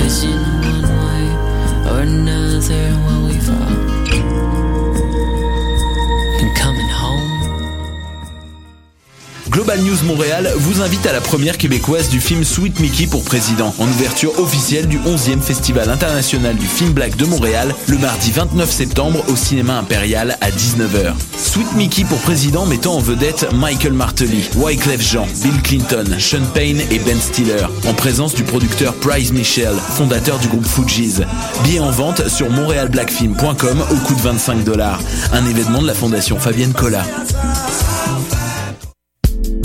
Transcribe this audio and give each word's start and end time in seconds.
Cause 0.00 0.24
you 0.24 0.32
one 0.32 0.82
way 0.82 1.90
or 1.90 2.00
another 2.00 2.94
when 3.04 3.28
we 3.28 3.38
fall. 3.38 3.89
News 9.76 10.04
Montréal 10.04 10.52
vous 10.56 10.82
invite 10.82 11.06
à 11.06 11.12
la 11.12 11.20
première 11.20 11.56
québécoise 11.56 12.08
du 12.08 12.20
film 12.20 12.42
Sweet 12.42 12.80
Mickey 12.80 13.06
pour 13.06 13.22
président, 13.22 13.72
en 13.78 13.86
ouverture 13.86 14.36
officielle 14.40 14.88
du 14.88 14.98
11e 14.98 15.40
Festival 15.40 15.88
international 15.88 16.56
du 16.56 16.66
film 16.66 16.90
black 16.90 17.16
de 17.16 17.24
Montréal, 17.24 17.72
le 17.86 17.98
mardi 17.98 18.32
29 18.32 18.68
septembre 18.68 19.24
au 19.28 19.36
cinéma 19.36 19.78
impérial 19.78 20.36
à 20.40 20.50
19h. 20.50 21.14
Sweet 21.36 21.72
Mickey 21.76 22.04
pour 22.04 22.18
président 22.18 22.66
mettant 22.66 22.94
en 22.94 22.98
vedette 22.98 23.46
Michael 23.52 23.92
Martelly, 23.92 24.50
Wyclef 24.56 25.00
Jean, 25.00 25.26
Bill 25.42 25.62
Clinton, 25.62 26.04
Sean 26.18 26.44
Payne 26.52 26.80
et 26.90 26.98
Ben 26.98 27.20
Stiller, 27.20 27.66
en 27.86 27.94
présence 27.94 28.34
du 28.34 28.42
producteur 28.42 28.94
Price 28.94 29.32
Michel, 29.32 29.74
fondateur 29.90 30.38
du 30.40 30.48
groupe 30.48 30.66
Fugees. 30.66 31.24
Billets 31.62 31.80
en 31.80 31.90
vente 31.90 32.28
sur 32.28 32.50
montrealblackfilm.com 32.50 33.84
au 33.90 33.96
coût 34.06 34.14
de 34.14 34.20
25 34.20 34.64
dollars. 34.64 35.00
Un 35.32 35.46
événement 35.46 35.80
de 35.80 35.86
la 35.86 35.94
fondation 35.94 36.40
Fabienne 36.40 36.72
Collat. 36.72 37.04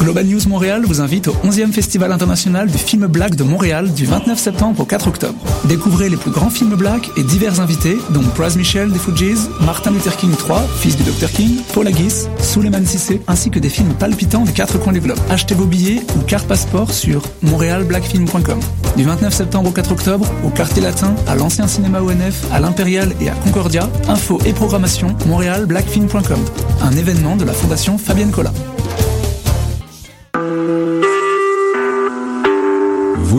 Global 0.00 0.24
News 0.24 0.48
Montréal 0.48 0.82
vous 0.86 1.02
invite 1.02 1.28
au 1.28 1.32
11e 1.44 1.72
Festival 1.72 2.10
international 2.10 2.70
du 2.70 2.78
film 2.78 3.06
black 3.06 3.36
de 3.36 3.44
Montréal 3.44 3.92
du 3.92 4.06
29 4.06 4.38
septembre 4.38 4.80
au 4.80 4.84
4 4.86 5.08
octobre. 5.08 5.38
Découvrez 5.66 6.08
les 6.08 6.16
plus 6.16 6.30
grands 6.30 6.48
films 6.48 6.74
black 6.74 7.10
et 7.18 7.22
divers 7.22 7.60
invités, 7.60 7.98
dont 8.08 8.22
Praz 8.34 8.56
Michel 8.56 8.90
des 8.90 8.98
Fugees, 8.98 9.50
Martin 9.60 9.90
Luther 9.90 10.16
King 10.16 10.30
III, 10.30 10.60
fils 10.78 10.96
du 10.96 11.02
Dr 11.02 11.30
King, 11.30 11.60
Paul 11.74 11.86
Haggis, 11.86 12.24
Suleiman 12.40 12.86
Sissé, 12.86 13.20
ainsi 13.28 13.50
que 13.50 13.58
des 13.58 13.68
films 13.68 13.92
palpitants 13.92 14.44
des 14.44 14.52
quatre 14.52 14.78
coins 14.78 14.94
du 14.94 15.00
globe. 15.00 15.18
Achetez 15.28 15.54
vos 15.54 15.66
billets 15.66 16.00
ou 16.16 16.22
carte 16.22 16.48
passeport 16.48 16.90
sur 16.90 17.22
montrealblackfilm.com. 17.42 18.60
Du 18.96 19.04
29 19.04 19.34
septembre 19.34 19.68
au 19.68 19.72
4 19.72 19.92
octobre, 19.92 20.26
au 20.46 20.48
Quartier 20.48 20.80
Latin, 20.82 21.14
à 21.26 21.34
l'ancien 21.34 21.68
cinéma 21.68 22.00
ONF, 22.00 22.46
à 22.50 22.58
l'Impérial 22.58 23.12
et 23.20 23.28
à 23.28 23.34
Concordia, 23.34 23.90
info 24.08 24.38
et 24.46 24.54
programmation 24.54 25.14
montrealblackfilm.com. 25.26 26.40
Un 26.80 26.92
événement 26.92 27.36
de 27.36 27.44
la 27.44 27.52
Fondation 27.52 27.98
Fabienne 27.98 28.30
Collat. 28.30 28.52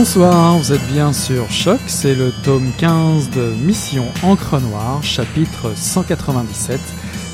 Bonsoir, 0.00 0.56
vous 0.56 0.72
êtes 0.72 0.86
bien 0.86 1.12
sur 1.12 1.50
Choc, 1.50 1.78
c'est 1.86 2.14
le 2.14 2.32
tome 2.42 2.72
15 2.78 3.28
de 3.32 3.52
Mission 3.62 4.06
Encre 4.22 4.58
Noire, 4.58 5.02
chapitre 5.02 5.76
197. 5.76 6.80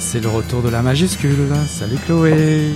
C'est 0.00 0.18
le 0.18 0.28
retour 0.28 0.62
de 0.62 0.68
la 0.68 0.82
majuscule. 0.82 1.54
Salut 1.68 1.96
Chloé 2.04 2.72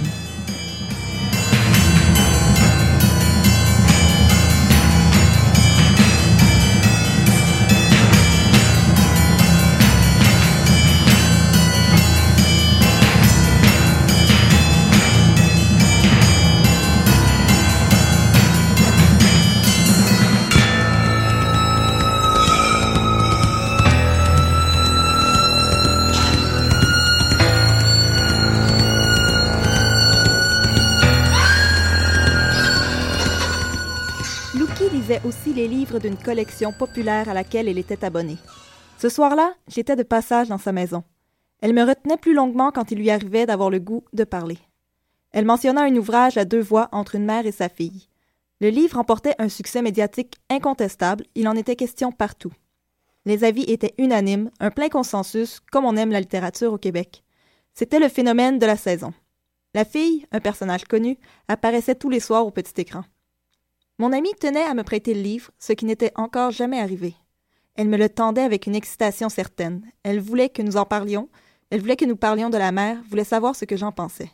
Aussi 35.22 35.52
les 35.52 35.68
livres 35.68 35.98
d'une 35.98 36.16
collection 36.16 36.72
populaire 36.72 37.28
à 37.28 37.34
laquelle 37.34 37.68
elle 37.68 37.76
était 37.76 38.06
abonnée. 38.06 38.38
Ce 38.96 39.10
soir-là, 39.10 39.52
j'étais 39.68 39.94
de 39.94 40.02
passage 40.02 40.48
dans 40.48 40.56
sa 40.56 40.72
maison. 40.72 41.04
Elle 41.60 41.74
me 41.74 41.84
retenait 41.84 42.16
plus 42.16 42.32
longuement 42.32 42.70
quand 42.70 42.90
il 42.90 42.96
lui 42.96 43.10
arrivait 43.10 43.44
d'avoir 43.44 43.68
le 43.68 43.80
goût 43.80 44.02
de 44.14 44.24
parler. 44.24 44.56
Elle 45.32 45.44
mentionna 45.44 45.82
un 45.82 45.94
ouvrage 45.94 46.38
à 46.38 46.46
deux 46.46 46.62
voix 46.62 46.88
entre 46.92 47.16
une 47.16 47.26
mère 47.26 47.44
et 47.44 47.52
sa 47.52 47.68
fille. 47.68 48.08
Le 48.62 48.70
livre 48.70 48.96
remportait 48.96 49.34
un 49.38 49.50
succès 49.50 49.82
médiatique 49.82 50.36
incontestable, 50.48 51.26
il 51.34 51.48
en 51.48 51.56
était 51.56 51.76
question 51.76 52.12
partout. 52.12 52.52
Les 53.26 53.44
avis 53.44 53.64
étaient 53.64 53.94
unanimes, 53.98 54.50
un 54.58 54.70
plein 54.70 54.88
consensus, 54.88 55.60
comme 55.70 55.84
on 55.84 55.96
aime 55.96 56.12
la 56.12 56.20
littérature 56.20 56.72
au 56.72 56.78
Québec. 56.78 57.24
C'était 57.74 58.00
le 58.00 58.08
phénomène 58.08 58.58
de 58.58 58.64
la 58.64 58.76
saison. 58.78 59.12
La 59.74 59.84
fille, 59.84 60.26
un 60.32 60.40
personnage 60.40 60.84
connu, 60.84 61.18
apparaissait 61.46 61.94
tous 61.94 62.08
les 62.08 62.20
soirs 62.20 62.46
au 62.46 62.50
petit 62.50 62.80
écran. 62.80 63.04
Mon 64.00 64.12
amie 64.12 64.32
tenait 64.32 64.64
à 64.64 64.72
me 64.72 64.82
prêter 64.82 65.12
le 65.12 65.20
livre, 65.20 65.50
ce 65.58 65.74
qui 65.74 65.84
n'était 65.84 66.12
encore 66.14 66.52
jamais 66.52 66.80
arrivé. 66.80 67.14
Elle 67.74 67.90
me 67.90 67.98
le 67.98 68.08
tendait 68.08 68.40
avec 68.40 68.66
une 68.66 68.74
excitation 68.74 69.28
certaine. 69.28 69.82
Elle 70.04 70.20
voulait 70.20 70.48
que 70.48 70.62
nous 70.62 70.78
en 70.78 70.86
parlions, 70.86 71.28
elle 71.68 71.82
voulait 71.82 71.96
que 71.96 72.06
nous 72.06 72.16
parlions 72.16 72.48
de 72.48 72.56
la 72.56 72.72
mère, 72.72 72.96
voulait 73.10 73.24
savoir 73.24 73.54
ce 73.54 73.66
que 73.66 73.76
j'en 73.76 73.92
pensais. 73.92 74.30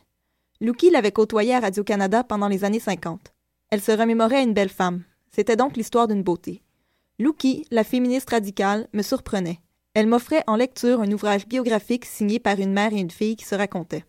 Lucky 0.61 0.89
l'avait 0.89 1.11
côtoyée 1.11 1.53
à 1.53 1.59
Radio-Canada 1.59 2.23
pendant 2.23 2.47
les 2.47 2.63
années 2.63 2.79
50. 2.79 3.33
Elle 3.69 3.81
se 3.81 3.91
remémorait 3.91 4.41
une 4.41 4.53
belle 4.53 4.69
femme. 4.69 5.03
C'était 5.35 5.57
donc 5.57 5.75
l'histoire 5.75 6.07
d'une 6.07 6.23
beauté. 6.23 6.63
Lucky, 7.19 7.65
la 7.69 7.83
féministe 7.83 8.29
radicale, 8.29 8.87
me 8.93 9.01
surprenait. 9.01 9.59
Elle 9.95 10.07
m'offrait 10.07 10.45
en 10.47 10.55
lecture 10.55 11.01
un 11.01 11.11
ouvrage 11.11 11.45
biographique 11.45 12.05
signé 12.05 12.39
par 12.39 12.57
une 12.57 12.71
mère 12.71 12.93
et 12.93 13.01
une 13.01 13.11
fille 13.11 13.35
qui 13.35 13.43
se 13.43 13.55
racontaient. 13.55 14.05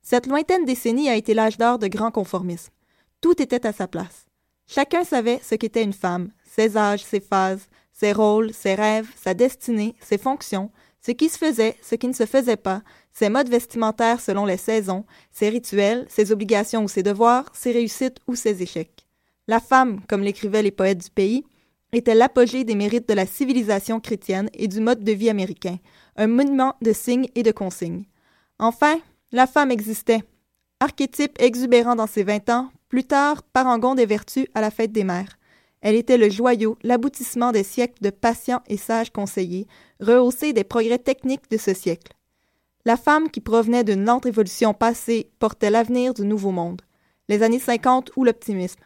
Cette 0.00 0.26
lointaine 0.26 0.64
décennie 0.64 1.10
a 1.10 1.16
été 1.16 1.34
l'âge 1.34 1.58
d'or 1.58 1.78
de 1.78 1.86
grand 1.86 2.10
conformisme. 2.10 2.72
Tout 3.20 3.42
était 3.42 3.66
à 3.66 3.72
sa 3.74 3.86
place. 3.86 4.23
Chacun 4.66 5.04
savait 5.04 5.40
ce 5.42 5.54
qu'était 5.54 5.82
une 5.82 5.92
femme, 5.92 6.30
ses 6.44 6.76
âges, 6.76 7.02
ses 7.02 7.20
phases, 7.20 7.68
ses 7.92 8.12
rôles, 8.12 8.52
ses 8.52 8.74
rêves, 8.74 9.08
sa 9.16 9.34
destinée, 9.34 9.94
ses 10.00 10.18
fonctions, 10.18 10.70
ce 11.04 11.12
qui 11.12 11.28
se 11.28 11.38
faisait, 11.38 11.76
ce 11.82 11.94
qui 11.94 12.08
ne 12.08 12.12
se 12.12 12.26
faisait 12.26 12.56
pas, 12.56 12.82
ses 13.12 13.28
modes 13.28 13.48
vestimentaires 13.48 14.20
selon 14.20 14.46
les 14.46 14.56
saisons, 14.56 15.04
ses 15.30 15.48
rituels, 15.48 16.06
ses 16.08 16.32
obligations 16.32 16.84
ou 16.84 16.88
ses 16.88 17.02
devoirs, 17.02 17.50
ses 17.52 17.72
réussites 17.72 18.18
ou 18.26 18.34
ses 18.34 18.62
échecs. 18.62 19.06
La 19.46 19.60
femme, 19.60 20.00
comme 20.08 20.22
l'écrivaient 20.22 20.62
les 20.62 20.70
poètes 20.70 21.04
du 21.04 21.10
pays, 21.10 21.44
était 21.92 22.14
l'apogée 22.14 22.64
des 22.64 22.74
mérites 22.74 23.08
de 23.08 23.14
la 23.14 23.26
civilisation 23.26 24.00
chrétienne 24.00 24.48
et 24.54 24.66
du 24.66 24.80
mode 24.80 25.04
de 25.04 25.12
vie 25.12 25.30
américain, 25.30 25.78
un 26.16 26.26
monument 26.26 26.74
de 26.80 26.92
signes 26.92 27.28
et 27.34 27.42
de 27.42 27.52
consignes. 27.52 28.04
Enfin, 28.58 28.98
la 29.30 29.46
femme 29.46 29.70
existait. 29.70 30.22
Archétype 30.80 31.40
exubérant 31.40 31.94
dans 31.94 32.06
ses 32.06 32.24
vingt 32.24 32.48
ans, 32.48 32.70
plus 32.88 33.04
tard 33.04 33.42
parangon 33.42 33.94
des 33.94 34.06
vertus 34.06 34.46
à 34.54 34.60
la 34.60 34.70
fête 34.70 34.92
des 34.92 35.04
mères. 35.04 35.38
Elle 35.80 35.96
était 35.96 36.16
le 36.16 36.30
joyau, 36.30 36.78
l'aboutissement 36.82 37.52
des 37.52 37.62
siècles 37.62 38.02
de 38.02 38.10
patients 38.10 38.62
et 38.68 38.76
sages 38.76 39.10
conseillers, 39.10 39.66
rehaussé 40.00 40.52
des 40.52 40.64
progrès 40.64 40.98
techniques 40.98 41.50
de 41.50 41.58
ce 41.58 41.74
siècle. 41.74 42.12
La 42.86 42.96
femme 42.96 43.30
qui 43.30 43.40
provenait 43.40 43.84
d'une 43.84 44.04
lente 44.04 44.26
évolution 44.26 44.74
passée 44.74 45.30
portait 45.38 45.70
l'avenir 45.70 46.14
du 46.14 46.22
nouveau 46.24 46.50
monde, 46.50 46.82
les 47.28 47.42
années 47.42 47.58
50 47.58 48.12
ou 48.16 48.24
l'optimisme. 48.24 48.80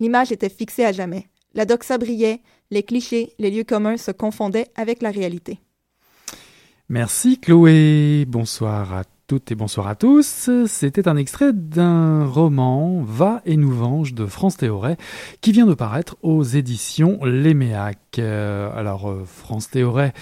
L'image 0.00 0.32
était 0.32 0.48
fixée 0.48 0.84
à 0.84 0.92
jamais. 0.92 1.28
La 1.54 1.64
doxa 1.64 1.98
brillait, 1.98 2.42
les 2.70 2.82
clichés, 2.82 3.32
les 3.38 3.50
lieux 3.50 3.64
communs 3.64 3.96
se 3.96 4.10
confondaient 4.10 4.68
avec 4.74 5.02
la 5.02 5.10
réalité. 5.10 5.60
Merci 6.88 7.40
Chloé. 7.40 8.24
Bonsoir 8.26 8.92
toutes 9.26 9.50
et 9.50 9.56
bonsoir 9.56 9.88
à 9.88 9.96
tous. 9.96 10.50
C'était 10.66 11.08
un 11.08 11.16
extrait 11.16 11.52
d'un 11.52 12.24
roman 12.26 13.02
Va 13.02 13.42
et 13.44 13.56
nous 13.56 13.72
venge 13.72 14.14
de 14.14 14.24
France 14.26 14.56
Théoret 14.56 14.96
qui 15.40 15.50
vient 15.52 15.66
de 15.66 15.74
paraître 15.74 16.16
aux 16.22 16.44
éditions 16.44 17.24
Léméac. 17.24 17.98
Euh, 18.18 18.70
alors 18.76 19.10
euh, 19.10 19.24
France 19.24 19.68
Théoret 19.68 20.12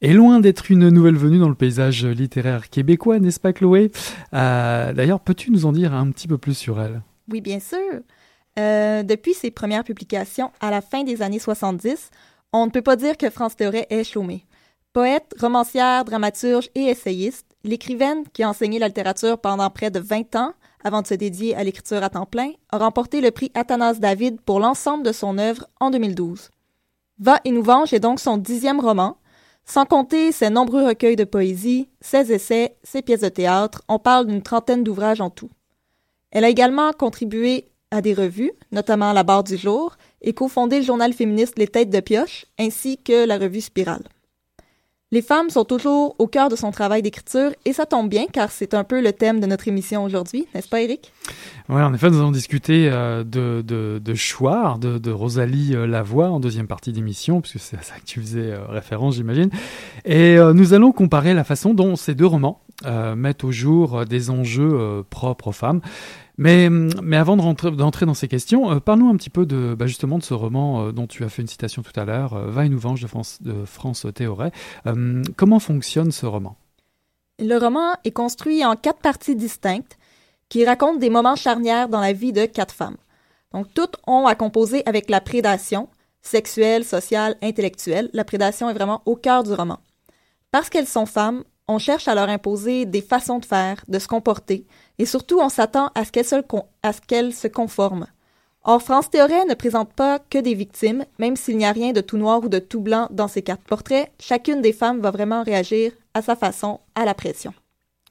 est 0.00 0.12
loin 0.12 0.40
d'être 0.40 0.70
une 0.70 0.88
nouvelle 0.88 1.16
venue 1.16 1.38
dans 1.38 1.48
le 1.48 1.54
paysage 1.54 2.04
littéraire 2.04 2.70
québécois, 2.70 3.20
n'est-ce 3.20 3.38
pas 3.38 3.52
Chloé? 3.52 3.92
Euh, 4.34 4.92
D'ailleurs, 4.92 5.20
peux-tu 5.20 5.52
nous 5.52 5.66
en 5.66 5.72
dire 5.72 5.94
un 5.94 6.10
petit 6.10 6.26
peu 6.26 6.38
plus 6.38 6.54
sur 6.54 6.80
elle? 6.80 7.02
Oui, 7.30 7.40
bien 7.40 7.60
sûr. 7.60 7.78
depuis 8.56 9.34
ses 9.34 9.52
premières 9.52 9.84
publications 9.84 10.50
à 10.60 10.70
la 10.70 10.80
fin 10.80 11.04
des 11.04 11.22
années 11.22 11.38
70, 11.38 12.10
on 12.52 12.66
ne 12.66 12.70
peut 12.70 12.82
pas 12.82 12.96
dire 12.96 13.16
que 13.16 13.30
France 13.30 13.56
Théoret 13.56 13.86
est 13.90 14.04
chômée. 14.04 14.44
Poète, 14.92 15.34
romancière, 15.38 16.04
dramaturge 16.04 16.68
et 16.74 16.86
essayiste, 16.86 17.49
l'écrivaine, 17.64 18.24
qui 18.32 18.42
a 18.42 18.48
enseigné 18.48 18.78
la 18.78 18.88
littérature 18.88 19.38
pendant 19.38 19.70
près 19.70 19.90
de 19.90 20.00
20 20.00 20.36
ans 20.36 20.54
avant 20.82 21.02
de 21.02 21.06
se 21.06 21.14
dédier 21.14 21.54
à 21.54 21.64
l'écriture 21.64 22.02
à 22.02 22.10
temps 22.10 22.26
plein, 22.26 22.52
a 22.70 22.78
remporté 22.78 23.20
le 23.20 23.30
prix 23.30 23.50
Athanas 23.54 23.94
David 23.94 24.40
pour 24.40 24.60
l'ensemble 24.60 25.04
de 25.04 25.12
son 25.12 25.38
œuvre 25.38 25.66
en 25.78 25.90
2012. 25.90 26.50
Va 27.18 27.40
et 27.44 27.50
nous 27.50 27.62
venge 27.62 27.92
est 27.92 28.00
donc 28.00 28.18
son 28.18 28.38
dixième 28.38 28.80
roman. 28.80 29.18
Sans 29.66 29.84
compter 29.84 30.32
ses 30.32 30.48
nombreux 30.48 30.86
recueils 30.86 31.16
de 31.16 31.24
poésie, 31.24 31.88
ses 32.00 32.32
essais, 32.32 32.76
ses 32.82 33.02
pièces 33.02 33.20
de 33.20 33.28
théâtre, 33.28 33.82
on 33.88 33.98
parle 33.98 34.26
d'une 34.26 34.42
trentaine 34.42 34.82
d'ouvrages 34.82 35.20
en 35.20 35.28
tout. 35.28 35.50
Elle 36.30 36.44
a 36.44 36.48
également 36.48 36.92
contribué 36.92 37.70
à 37.90 38.00
des 38.00 38.14
revues, 38.14 38.52
notamment 38.72 39.12
La 39.12 39.22
Barre 39.22 39.44
du 39.44 39.56
Jour, 39.56 39.96
et 40.22 40.32
cofondé 40.32 40.78
le 40.78 40.84
journal 40.84 41.12
féministe 41.12 41.58
Les 41.58 41.68
Têtes 41.68 41.90
de 41.90 42.00
Pioche, 42.00 42.46
ainsi 42.58 42.98
que 42.98 43.26
la 43.26 43.36
revue 43.36 43.60
Spirale. 43.60 44.04
Les 45.12 45.22
femmes 45.22 45.50
sont 45.50 45.64
toujours 45.64 46.14
au 46.20 46.28
cœur 46.28 46.50
de 46.50 46.54
son 46.54 46.70
travail 46.70 47.02
d'écriture 47.02 47.50
et 47.64 47.72
ça 47.72 47.84
tombe 47.84 48.08
bien 48.08 48.26
car 48.32 48.52
c'est 48.52 48.74
un 48.74 48.84
peu 48.84 49.02
le 49.02 49.12
thème 49.12 49.40
de 49.40 49.46
notre 49.46 49.66
émission 49.66 50.04
aujourd'hui, 50.04 50.46
n'est-ce 50.54 50.68
pas 50.68 50.82
Eric 50.82 51.12
Oui, 51.68 51.82
en 51.82 51.92
effet, 51.92 52.10
nous 52.10 52.18
allons 52.20 52.30
discuter 52.30 52.88
euh, 52.88 53.24
de, 53.24 53.60
de, 53.66 53.98
de 53.98 54.14
Chouard, 54.14 54.78
de, 54.78 55.10
Rosalie 55.10 55.74
euh, 55.74 55.88
Lavoie 55.88 56.30
en 56.30 56.38
deuxième 56.38 56.68
partie 56.68 56.92
d'émission, 56.92 57.40
puisque 57.40 57.58
c'est 57.58 57.76
à 57.76 57.82
ça 57.82 57.96
que 57.96 58.04
tu 58.04 58.20
faisais 58.20 58.52
euh, 58.52 58.64
référence, 58.68 59.16
j'imagine. 59.16 59.50
Et 60.04 60.36
nous 60.54 60.74
allons 60.74 60.92
comparer 60.92 61.34
la 61.34 61.42
façon 61.42 61.74
dont 61.74 61.96
ces 61.96 62.14
deux 62.14 62.26
romans 62.26 62.60
mettent 63.16 63.44
au 63.44 63.50
jour 63.50 64.06
des 64.06 64.30
enjeux 64.30 65.04
propres 65.10 65.48
aux 65.48 65.52
femmes. 65.52 65.80
Mais, 66.40 66.70
mais 66.70 67.18
avant 67.18 67.36
d'entrer 67.36 68.06
dans 68.06 68.14
ces 68.14 68.26
questions, 68.26 68.72
euh, 68.72 68.80
parlons 68.80 69.10
un 69.10 69.16
petit 69.16 69.28
peu 69.28 69.44
de, 69.44 69.74
bah, 69.74 69.86
justement 69.86 70.16
de 70.16 70.22
ce 70.22 70.32
roman 70.32 70.86
euh, 70.86 70.90
dont 70.90 71.06
tu 71.06 71.22
as 71.22 71.28
fait 71.28 71.42
une 71.42 71.48
citation 71.48 71.82
tout 71.82 71.92
à 72.00 72.06
l'heure, 72.06 72.32
euh, 72.32 72.50
Va 72.50 72.64
et 72.64 72.70
nous 72.70 72.78
venge 72.78 73.02
de 73.02 73.06
France, 73.06 73.42
de 73.42 73.66
France 73.66 74.06
Théoret. 74.14 74.50
comment 75.36 75.58
fonctionne 75.58 76.10
ce 76.12 76.24
roman? 76.24 76.56
Le 77.40 77.58
roman 77.58 77.92
est 78.04 78.10
construit 78.10 78.64
en 78.64 78.74
quatre 78.74 79.00
parties 79.00 79.36
distinctes 79.36 79.98
qui 80.48 80.64
racontent 80.64 80.98
des 80.98 81.10
moments 81.10 81.36
charnières 81.36 81.90
dans 81.90 82.00
la 82.00 82.14
vie 82.14 82.32
de 82.32 82.46
quatre 82.46 82.74
femmes. 82.74 82.96
Donc 83.52 83.66
toutes 83.74 83.96
ont 84.06 84.26
à 84.26 84.34
composer 84.34 84.82
avec 84.86 85.10
la 85.10 85.20
prédation, 85.20 85.90
sexuelle, 86.22 86.86
sociale, 86.86 87.36
intellectuelle. 87.42 88.08
La 88.14 88.24
prédation 88.24 88.70
est 88.70 88.74
vraiment 88.74 89.02
au 89.04 89.14
cœur 89.14 89.42
du 89.42 89.52
roman. 89.52 89.80
Parce 90.52 90.70
qu'elles 90.70 90.86
sont 90.86 91.04
femmes, 91.04 91.44
on 91.68 91.78
cherche 91.78 92.08
à 92.08 92.14
leur 92.14 92.30
imposer 92.30 92.86
des 92.86 93.02
façons 93.02 93.38
de 93.40 93.44
faire, 93.44 93.84
de 93.88 93.98
se 93.98 94.08
comporter, 94.08 94.66
et 95.00 95.06
surtout 95.06 95.40
on 95.40 95.48
s'attend 95.48 95.90
à 95.94 96.04
ce 96.04 96.12
qu'elles 96.12 97.32
se, 97.34 97.48
conforment. 97.48 98.06
Or, 98.64 98.82
France 98.82 99.08
Théoret 99.08 99.46
ne 99.46 99.54
présente 99.54 99.94
pas 99.94 100.18
que 100.18 100.36
des 100.36 100.52
victimes, 100.52 101.06
même 101.18 101.36
s'il 101.36 101.56
n'y 101.56 101.64
a 101.64 101.72
rien 101.72 101.92
de 101.92 102.02
tout 102.02 102.18
noir 102.18 102.44
ou 102.44 102.50
de 102.50 102.58
tout 102.58 102.80
blanc 102.80 103.08
dans 103.10 103.26
ses 103.26 103.40
cartes 103.40 103.64
portraits, 103.66 104.12
chacune 104.20 104.60
des 104.60 104.74
femmes 104.74 105.00
va 105.00 105.10
vraiment 105.10 105.42
réagir 105.42 105.92
à 106.12 106.20
sa 106.20 106.36
façon 106.36 106.80
à 106.94 107.06
la 107.06 107.14
pression. 107.14 107.54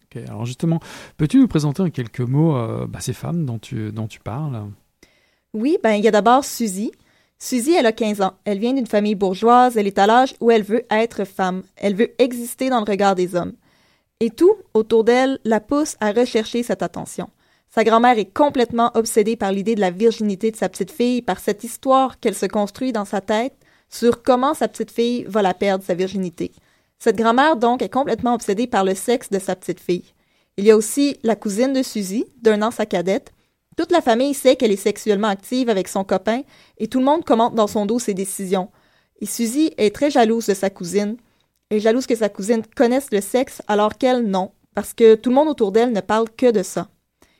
Ok, 0.06 0.24
alors 0.28 0.48
justement, 0.48 0.80
peux-tu 1.18 1.38
nous 1.38 1.48
présenter 1.48 1.84
en 1.84 1.92
quelques 1.92 2.22
mots 2.22 2.58
euh, 2.58 2.88
bah, 2.88 3.02
ces 3.02 3.14
femmes 3.14 3.46
dont 3.46 3.60
tu, 3.60 3.92
dont 3.92 4.08
tu 4.08 4.20
parles? 4.20 4.60
Oui, 5.54 5.78
ben 5.84 5.92
il 5.92 6.04
y 6.04 6.08
a 6.08 6.12
d'abord 6.12 6.44
Suzy, 6.44 6.92
Suzy, 7.38 7.74
elle 7.74 7.86
a 7.86 7.94
15 7.94 8.22
ans. 8.22 8.34
Elle 8.44 8.60
vient 8.60 8.74
d'une 8.74 8.88
famille 8.88 9.16
bourgeoise. 9.16 9.78
Elle 9.78 9.88
est 9.88 9.98
à 9.98 10.08
l'âge 10.08 10.34
où 10.42 10.52
elle 10.52 10.64
veut 10.64 10.86
être 10.90 11.24
femme. 11.24 11.64
Elle 11.78 11.96
veut 11.96 12.12
exister 12.20 12.70
dans 12.70 12.80
le 12.80 12.90
regard 12.90 13.16
des 13.16 13.34
hommes. 13.34 13.54
Et 14.20 14.30
tout, 14.32 14.54
autour 14.74 15.04
d'elle, 15.04 15.40
la 15.46 15.60
pousse 15.60 15.96
à 16.00 16.12
rechercher 16.12 16.64
cette 16.64 16.84
attention. 16.84 17.30
Sa 17.74 17.84
grand-mère 17.84 18.18
est 18.18 18.34
complètement 18.34 18.92
obsédée 18.96 19.36
par 19.36 19.52
l'idée 19.52 19.76
de 19.76 19.82
la 19.82 19.92
virginité 19.92 20.52
de 20.52 20.58
sa 20.58 20.70
petite 20.70 20.92
fille, 20.92 21.22
par 21.22 21.40
cette 21.40 21.64
histoire 21.64 22.20
qu'elle 22.20 22.36
se 22.36 22.46
construit 22.46 22.92
dans 22.92 23.06
sa 23.06 23.22
tête 23.22 23.56
sur 23.90 24.24
comment 24.24 24.54
sa 24.54 24.68
petite 24.68 24.92
fille 24.92 25.24
va 25.28 25.42
la 25.42 25.54
perdre, 25.54 25.84
sa 25.84 25.94
virginité. 25.94 26.52
Cette 27.00 27.18
grand-mère, 27.18 27.56
donc, 27.56 27.82
est 27.82 27.90
complètement 27.90 28.34
obsédée 28.34 28.68
par 28.68 28.84
le 28.84 28.96
sexe 28.96 29.30
de 29.30 29.40
sa 29.40 29.56
petite 29.56 29.80
fille. 29.80 30.14
Il 30.58 30.66
y 30.66 30.72
a 30.72 30.76
aussi 30.76 31.18
la 31.24 31.36
cousine 31.36 31.74
de 31.74 31.84
Suzy, 31.84 32.26
d'un 32.42 32.62
an 32.62 32.72
sa 32.72 32.86
cadette, 32.86 33.32
toute 33.80 33.94
la 33.94 34.02
famille 34.02 34.34
sait 34.34 34.58
qu'elle 34.58 34.74
est 34.74 34.76
sexuellement 34.76 35.30
active 35.30 35.70
avec 35.70 35.88
son 35.88 36.04
copain 36.04 36.42
et 36.80 36.90
tout 36.90 37.00
le 37.00 37.06
monde 37.06 37.24
commente 37.24 37.56
dans 37.56 37.68
son 37.68 37.86
dos 37.86 37.98
ses 37.98 38.14
décisions. 38.14 38.68
Et 39.22 39.26
Suzy 39.26 39.72
est 39.78 39.96
très 39.96 40.12
jalouse 40.12 40.48
de 40.48 40.54
sa 40.54 40.70
cousine. 40.70 41.16
Est 41.72 41.80
jalouse 41.80 42.08
que 42.08 42.16
sa 42.16 42.30
cousine 42.30 42.64
connaisse 42.76 43.12
le 43.12 43.22
sexe 43.22 43.62
alors 43.68 43.98
qu'elle 43.98 44.24
non, 44.24 44.52
parce 44.74 44.94
que 44.94 45.16
tout 45.16 45.30
le 45.30 45.36
monde 45.36 45.50
autour 45.50 45.72
d'elle 45.72 45.92
ne 45.92 46.02
parle 46.02 46.30
que 46.30 46.52
de 46.52 46.64
ça. 46.64 46.90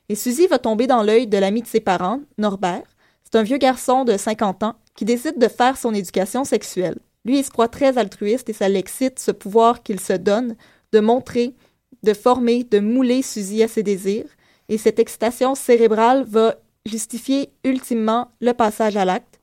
Et 0.08 0.16
Suzy 0.16 0.48
va 0.48 0.60
tomber 0.60 0.88
dans 0.88 1.04
l'œil 1.04 1.28
de 1.28 1.38
l'ami 1.38 1.62
de 1.62 1.68
ses 1.68 1.80
parents, 1.80 2.22
Norbert. 2.38 2.84
C'est 3.24 3.38
un 3.38 3.44
vieux 3.44 3.58
garçon 3.58 4.06
de 4.06 4.18
50 4.18 4.64
ans 4.64 4.76
qui 4.96 5.06
décide 5.06 5.38
de 5.38 5.48
faire 5.48 5.78
son 5.78 5.94
éducation 5.94 6.44
sexuelle. 6.44 6.98
Lui, 7.26 7.40
il 7.40 7.44
se 7.44 7.52
croit 7.52 7.68
très 7.68 7.98
altruiste 7.98 8.50
et 8.50 8.54
ça 8.54 8.70
l'excite, 8.70 9.20
ce 9.20 9.32
pouvoir 9.32 9.84
qu'il 9.84 10.00
se 10.00 10.14
donne 10.14 10.56
de 10.92 11.00
montrer, 11.00 11.56
de 12.04 12.14
former, 12.14 12.64
de 12.64 12.80
mouler 12.80 13.22
Suzy 13.22 13.62
à 13.64 13.68
ses 13.68 13.84
désirs. 13.84 14.30
Et 14.68 14.78
cette 14.78 15.00
excitation 15.00 15.56
cérébrale 15.56 16.24
va 16.24 16.56
justifier 16.86 17.52
ultimement 17.64 18.32
le 18.42 18.54
passage 18.54 18.98
à 18.98 19.06
l'acte. 19.06 19.40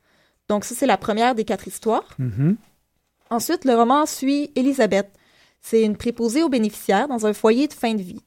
Donc 0.49 0.65
ça, 0.65 0.75
c'est 0.75 0.87
la 0.87 0.97
première 0.97 1.35
des 1.35 1.45
quatre 1.45 1.69
histoires. 1.69 2.17
Mm-hmm. 2.21 2.57
Ensuite, 3.31 3.65
le 3.65 3.75
roman 3.75 4.07
suit 4.07 4.51
Elisabeth. 4.55 5.11
C'est 5.61 5.83
une 5.83 5.97
préposée 5.97 6.43
aux 6.43 6.49
bénéficiaires 6.49 7.09
dans 7.09 7.27
un 7.27 7.33
foyer 7.33 7.67
de 7.67 7.73
fin 7.73 7.95
de 7.95 8.03
vie. 8.03 8.21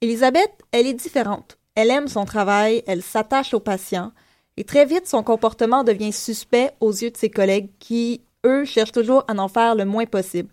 Elisabeth, 0.00 0.50
elle 0.72 0.86
est 0.86 0.94
différente. 0.94 1.58
Elle 1.74 1.90
aime 1.90 2.08
son 2.08 2.24
travail, 2.24 2.82
elle 2.86 3.02
s'attache 3.02 3.54
aux 3.54 3.60
patients, 3.60 4.12
et 4.56 4.64
très 4.64 4.84
vite, 4.84 5.06
son 5.06 5.22
comportement 5.22 5.84
devient 5.84 6.12
suspect 6.12 6.72
aux 6.80 6.92
yeux 6.92 7.10
de 7.10 7.16
ses 7.16 7.30
collègues 7.30 7.70
qui, 7.78 8.22
eux, 8.44 8.64
cherchent 8.64 8.92
toujours 8.92 9.24
à 9.28 9.32
en 9.32 9.48
faire 9.48 9.74
le 9.74 9.84
moins 9.84 10.04
possible. 10.04 10.50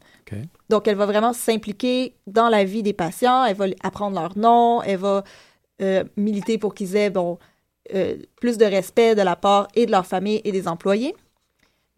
Donc, 0.70 0.88
elle 0.88 0.96
va 0.96 1.08
vraiment 1.08 1.34
s'impliquer 1.34 2.16
dans 2.28 2.50
la 2.50 2.64
vie 2.64 2.84
des 2.84 2.94
patients, 2.94 3.44
elle 3.44 3.56
va 3.56 3.66
apprendre 3.82 4.20
leur 4.20 4.38
nom, 4.38 4.82
elle 4.84 4.98
va 4.98 5.24
euh, 5.82 6.04
militer 6.16 6.60
pour 6.60 6.76
qu'ils 6.76 6.96
aient 6.96 7.10
bon, 7.10 7.40
euh, 7.96 8.18
plus 8.40 8.58
de 8.58 8.66
respect 8.66 9.16
de 9.16 9.24
la 9.24 9.36
part 9.36 9.68
et 9.74 9.88
de 9.88 9.92
leur 9.92 10.06
famille 10.06 10.40
et 10.44 10.52
des 10.52 10.68
employés. 10.68 11.16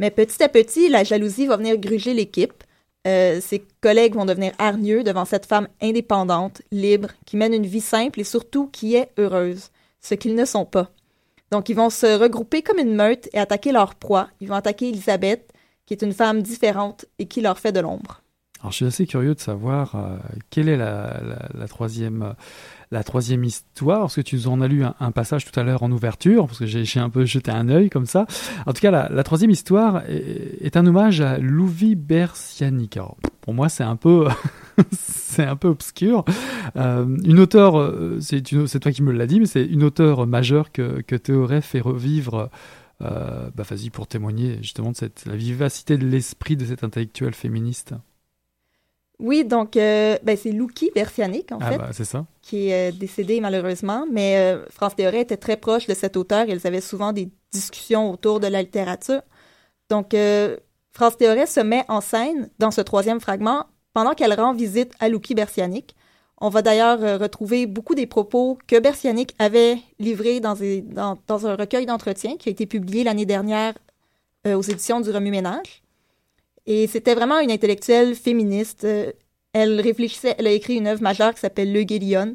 Mais 0.02 0.10
petit 0.10 0.42
à 0.42 0.50
petit, 0.50 0.90
la 0.90 1.04
jalousie 1.04 1.46
va 1.46 1.58
venir 1.58 1.78
gruger 1.78 2.16
l'équipe. 2.16 2.64
Euh, 3.08 3.40
ses 3.40 3.64
collègues 3.82 4.16
vont 4.16 4.26
devenir 4.26 4.52
hargneux 4.58 5.04
devant 5.04 5.26
cette 5.26 5.46
femme 5.46 5.68
indépendante, 5.80 6.64
libre, 6.72 7.10
qui 7.28 7.38
mène 7.38 7.54
une 7.54 7.68
vie 7.68 7.82
simple 7.82 8.20
et 8.20 8.24
surtout 8.24 8.66
qui 8.66 8.96
est 8.96 9.12
heureuse, 9.20 9.70
ce 10.02 10.16
qu'ils 10.16 10.34
ne 10.34 10.44
sont 10.44 10.66
pas. 10.66 10.90
Donc, 11.52 11.70
ils 11.70 11.76
vont 11.76 11.92
se 11.92 12.18
regrouper 12.18 12.64
comme 12.64 12.80
une 12.80 12.96
meute 12.96 13.30
et 13.32 13.38
attaquer 13.38 13.72
leur 13.72 13.94
proie. 13.94 14.30
Ils 14.40 14.48
vont 14.48 14.56
attaquer 14.56 14.90
Elisabeth, 14.90 15.54
qui 15.86 15.94
est 15.94 16.02
une 16.02 16.14
femme 16.14 16.42
différente 16.42 17.06
et 17.20 17.28
qui 17.28 17.42
leur 17.42 17.60
fait 17.60 17.72
de 17.72 17.80
l'ombre. 17.80 18.21
Alors, 18.62 18.72
je 18.72 18.78
suis 18.78 18.86
assez 18.86 19.08
curieux 19.08 19.34
de 19.34 19.40
savoir 19.40 19.96
quelle 20.50 20.70
est 20.70 20.78
la, 20.78 21.68
troisième 21.68 22.36
la 22.92 23.04
troisième 23.04 23.46
histoire, 23.46 24.02
parce 24.02 24.16
que 24.16 24.22
tu 24.22 24.36
nous 24.36 24.48
en 24.50 24.60
as 24.60 24.68
lu 24.68 24.84
un, 24.84 25.12
passage 25.12 25.46
tout 25.46 25.58
à 25.58 25.64
l'heure 25.64 25.82
en 25.82 25.92
ouverture, 25.92 26.46
parce 26.46 26.60
que 26.60 26.66
j'ai 26.66 27.00
un 27.00 27.10
peu 27.10 27.26
jeté 27.26 27.50
un 27.50 27.70
œil 27.70 27.90
comme 27.90 28.06
ça. 28.06 28.26
En 28.66 28.74
tout 28.74 28.82
cas, 28.82 28.92
la, 28.92 29.24
troisième 29.24 29.50
histoire 29.50 30.04
est, 30.08 30.76
un 30.76 30.86
hommage 30.86 31.22
à 31.22 31.38
Louvi 31.38 31.96
Bersianic. 31.96 33.00
pour 33.40 33.54
moi, 33.54 33.70
c'est 33.70 33.84
un 33.84 33.96
peu, 33.96 34.28
c'est 34.92 35.46
un 35.46 35.56
peu 35.56 35.70
obscur. 35.70 36.26
Euh, 36.76 37.06
une 37.24 37.40
auteure, 37.40 37.80
euh, 37.80 38.20
c'est 38.20 38.80
toi 38.80 38.92
qui 38.92 39.04
me 39.04 39.14
l'as 39.14 39.28
dit, 39.28 39.40
mais 39.40 39.46
c'est 39.46 39.66
une 39.66 39.84
auteure 39.84 40.28
majeure 40.28 40.72
que, 40.72 41.02
que 41.02 41.62
fait 41.62 41.80
revivre. 41.80 42.50
Euh, 43.02 43.50
bah 43.56 43.64
vas-y 43.64 43.90
pour 43.90 44.06
témoigner 44.06 44.60
justement 44.62 44.92
de 44.92 44.96
cette, 44.96 45.26
la 45.26 45.36
vivacité 45.36 45.98
de 45.98 46.06
l'esprit 46.06 46.56
de 46.56 46.66
cette 46.66 46.84
intellectuelle 46.84 47.34
féministe. 47.34 47.96
Oui, 49.22 49.46
donc 49.46 49.78
euh, 49.78 50.18
ben, 50.24 50.36
c'est 50.36 50.52
Louki 50.52 50.90
Bersianic, 50.96 51.52
en 51.52 51.60
ah, 51.62 51.72
fait, 51.72 51.78
bah, 51.78 51.94
ça. 51.94 52.26
qui 52.42 52.70
est 52.70 52.90
euh, 52.90 52.92
décédé 52.92 53.40
malheureusement. 53.40 54.06
Mais 54.12 54.38
euh, 54.38 54.66
France 54.70 54.96
Théoret 54.96 55.22
était 55.22 55.38
très 55.38 55.58
proche 55.58 55.86
de 55.86 55.94
cet 55.94 56.18
auteur. 56.18 56.46
Ils 56.48 56.66
avaient 56.66 56.82
souvent 56.82 57.14
des 57.14 57.30
discussions 57.52 58.12
autour 58.12 58.40
de 58.40 58.48
la 58.48 58.62
littérature. 58.64 59.22
Donc, 59.90 60.16
France 60.94 61.18
Théoret 61.18 61.46
se 61.46 61.60
met 61.60 61.84
en 61.90 62.00
scène 62.00 62.50
dans 62.60 62.72
ce 62.72 62.80
troisième 62.80 63.20
fragment 63.20 63.66
pendant 63.94 64.14
qu'elle 64.14 64.34
rend 64.34 64.54
visite 64.54 64.94
à 65.02 65.10
Louki 65.10 65.36
Bersianic. 65.36 65.96
On 66.40 66.48
va 66.48 66.62
d'ailleurs 66.62 67.20
retrouver 67.20 67.68
beaucoup 67.68 67.94
des 67.94 68.08
propos 68.08 68.58
que 68.68 68.80
Bersianic 68.80 69.36
avait 69.38 69.78
livrés 70.00 70.40
dans, 70.40 70.56
dans, 70.56 71.20
dans 71.28 71.46
un 71.46 71.58
recueil 71.58 71.86
d'entretiens 71.86 72.38
qui 72.38 72.48
a 72.48 72.54
été 72.54 72.66
publié 72.66 73.04
l'année 73.04 73.26
dernière 73.26 73.74
aux 74.46 74.62
éditions 74.62 75.02
du 75.02 75.12
Remue-Ménage. 75.12 75.81
Et 76.66 76.88
c'était 76.88 77.16
vraiment 77.16 77.40
une 77.40 77.52
intellectuelle 77.52 78.16
féministe. 78.16 78.84
Euh, 78.84 79.12
elle 79.54 79.82
réfléchissait, 79.82 80.36
elle 80.38 80.48
a 80.48 80.52
écrit 80.52 80.76
une 80.76 80.88
œuvre 80.88 81.02
majeure 81.02 81.34
qui 81.34 81.40
s'appelle 81.42 81.74
Le 81.74 81.84
Guélion, 81.84 82.32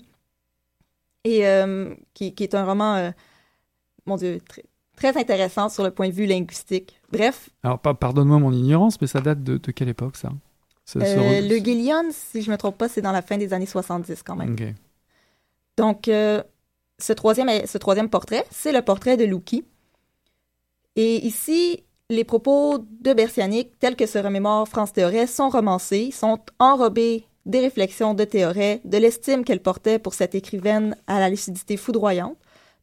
et 1.25 1.47
euh, 1.47 1.95
qui, 2.14 2.35
qui 2.35 2.42
est 2.45 2.54
un 2.54 2.64
roman, 2.64 2.95
euh, 2.97 3.11
mon 4.04 4.16
Dieu, 4.16 4.38
très, 4.47 4.64
très 4.97 5.16
intéressant 5.18 5.68
sur 5.68 5.83
le 5.83 5.90
point 5.90 6.09
de 6.09 6.12
vue 6.12 6.26
linguistique. 6.26 7.00
Bref, 7.11 7.49
Alors, 7.62 7.78
pa- 7.78 7.95
pardonne-moi 7.95 8.38
mon 8.38 8.52
ignorance, 8.52 9.00
mais 9.00 9.06
ça 9.06 9.21
date 9.21 9.42
de, 9.42 9.56
de 9.56 9.71
quelle 9.73 9.88
époque, 9.88 10.16
ça? 10.16 10.30
Euh, 10.97 11.40
Le 11.40 11.59
Guélion, 11.59 12.04
si 12.11 12.42
je 12.42 12.50
me 12.50 12.56
trompe 12.56 12.78
pas, 12.78 12.88
c'est 12.88 13.02
dans 13.02 13.11
la 13.12 13.23
fin 13.23 13.37
des 13.38 13.52
années 13.52 13.66
70 13.66 14.23
quand 14.23 14.37
même. 14.37 14.54
Donc, 15.76 16.02
ce, 16.06 17.12
troisième, 17.12 17.66
ce 17.66 17.78
troisième 17.78 18.09
portrait, 18.09 18.45
c'est 18.50 18.73
le 18.73 18.83
portrait 18.83 19.16
de 19.16 19.25
Louki. 19.25 19.64
Et 20.95 21.26
ici, 21.26 21.83
les 22.08 22.25
propos 22.25 22.78
de 23.00 23.12
Bersianic, 23.12 23.78
tels 23.78 23.96
que 23.96 24.06
se 24.06 24.18
remémore 24.18 24.68
France 24.68 24.92
Théoret, 24.92 25.26
sont 25.26 25.48
romancés, 25.48 26.10
sont 26.12 26.38
enrobés 26.58 27.25
des 27.46 27.60
réflexions 27.60 28.14
de 28.14 28.25
Théoret, 28.25 28.80
de 28.84 28.98
l'estime 28.98 29.44
qu'elle 29.44 29.62
portait 29.62 29.98
pour 29.98 30.14
cette 30.14 30.34
écrivaine 30.34 30.96
à 31.06 31.20
la 31.20 31.28
lucidité 31.28 31.76
foudroyante, 31.76 32.36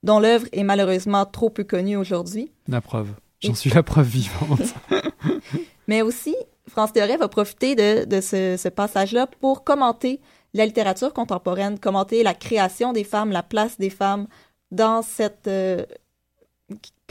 dont 0.04 0.20
l'œuvre 0.20 0.48
est 0.52 0.64
malheureusement 0.64 1.26
trop 1.26 1.50
peu 1.50 1.64
connue 1.64 1.98
aujourd'hui. 1.98 2.52
La 2.68 2.82
preuve. 2.82 3.10
J'en 3.42 3.56
suis 3.56 3.70
la 3.70 3.84
preuve 3.84 4.08
vivante. 4.08 4.74
Mais 5.88 6.02
aussi, 6.02 6.36
France 6.70 6.94
Théoret 6.94 7.18
va 7.18 7.28
profiter 7.28 7.76
de, 7.76 8.06
de 8.06 8.22
ce, 8.22 8.56
ce 8.58 8.70
passage-là 8.70 9.28
pour 9.28 9.64
commenter 9.64 10.22
la 10.54 10.66
littérature 10.66 11.14
contemporaine, 11.14 11.80
commenter 11.80 12.24
la 12.24 12.34
création 12.34 12.94
des 12.94 13.04
femmes, 13.04 13.32
la 13.32 13.44
place 13.44 13.78
des 13.78 13.90
femmes 13.90 14.28
dans 14.72 15.02
cette... 15.02 15.48
euh, 15.48 15.86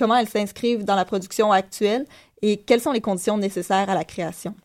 comment 0.02 0.16
elles 0.16 0.28
s'inscrivent 0.28 0.84
dans 0.84 0.96
la 0.96 1.04
production 1.04 1.52
actuelle 1.52 2.06
et 2.42 2.56
quelles 2.56 2.80
sont 2.80 2.90
les 2.90 3.00
conditions 3.00 3.38
nécessaires 3.38 3.88
à 3.88 3.94
la 3.94 4.04
création. 4.04 4.56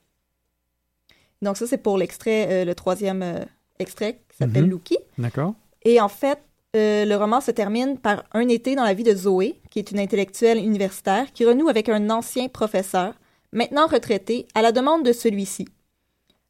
Donc 1.43 1.57
ça, 1.57 1.67
c'est 1.67 1.77
pour 1.77 1.99
l'extrait, 1.99 2.47
euh, 2.49 2.65
le 2.65 2.73
troisième 2.73 3.21
euh, 3.21 3.45
extrait 3.77 4.19
qui 4.29 4.37
s'appelle. 4.37 4.67
Louki. 4.67 4.97
D'accord 5.19 5.53
Et 5.83 6.01
en 6.01 6.07
fait, 6.07 6.39
euh, 6.75 7.05
le 7.05 7.15
roman 7.15 7.39
se 7.39 7.51
termine 7.51 7.99
par 7.99 8.23
un 8.31 8.47
été 8.47 8.75
dans 8.75 8.83
la 8.83 8.95
vie 8.95 9.03
de 9.03 9.13
Zoé, 9.13 9.59
qui 9.69 9.77
est 9.77 9.91
une 9.91 9.99
intellectuelle 9.99 10.57
universitaire, 10.57 11.31
qui 11.31 11.45
renoue 11.45 11.69
avec 11.69 11.87
un 11.87 12.09
ancien 12.09 12.47
professeur, 12.47 13.13
maintenant 13.51 13.85
retraité, 13.85 14.47
à 14.55 14.63
la 14.63 14.71
demande 14.71 15.05
de 15.05 15.13
celui-ci. 15.13 15.67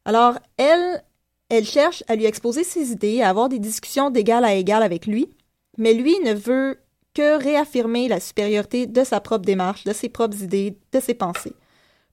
Alors, 0.06 0.38
elle, 0.56 1.04
elle 1.50 1.66
cherche 1.66 2.02
à 2.08 2.16
lui 2.16 2.24
exposer 2.24 2.64
ses 2.64 2.90
idées, 2.90 3.20
à 3.20 3.28
avoir 3.28 3.50
des 3.50 3.58
discussions 3.58 4.08
d'égal 4.08 4.46
à 4.46 4.54
égal 4.54 4.82
avec 4.82 5.04
lui, 5.04 5.28
mais 5.76 5.92
lui 5.92 6.18
ne 6.20 6.32
veut 6.32 6.78
que 7.18 7.42
réaffirmer 7.42 8.06
la 8.06 8.20
supériorité 8.20 8.86
de 8.86 9.02
sa 9.02 9.18
propre 9.18 9.44
démarche, 9.44 9.82
de 9.82 9.92
ses 9.92 10.08
propres 10.08 10.40
idées, 10.40 10.78
de 10.92 11.00
ses 11.00 11.14
pensées. 11.14 11.56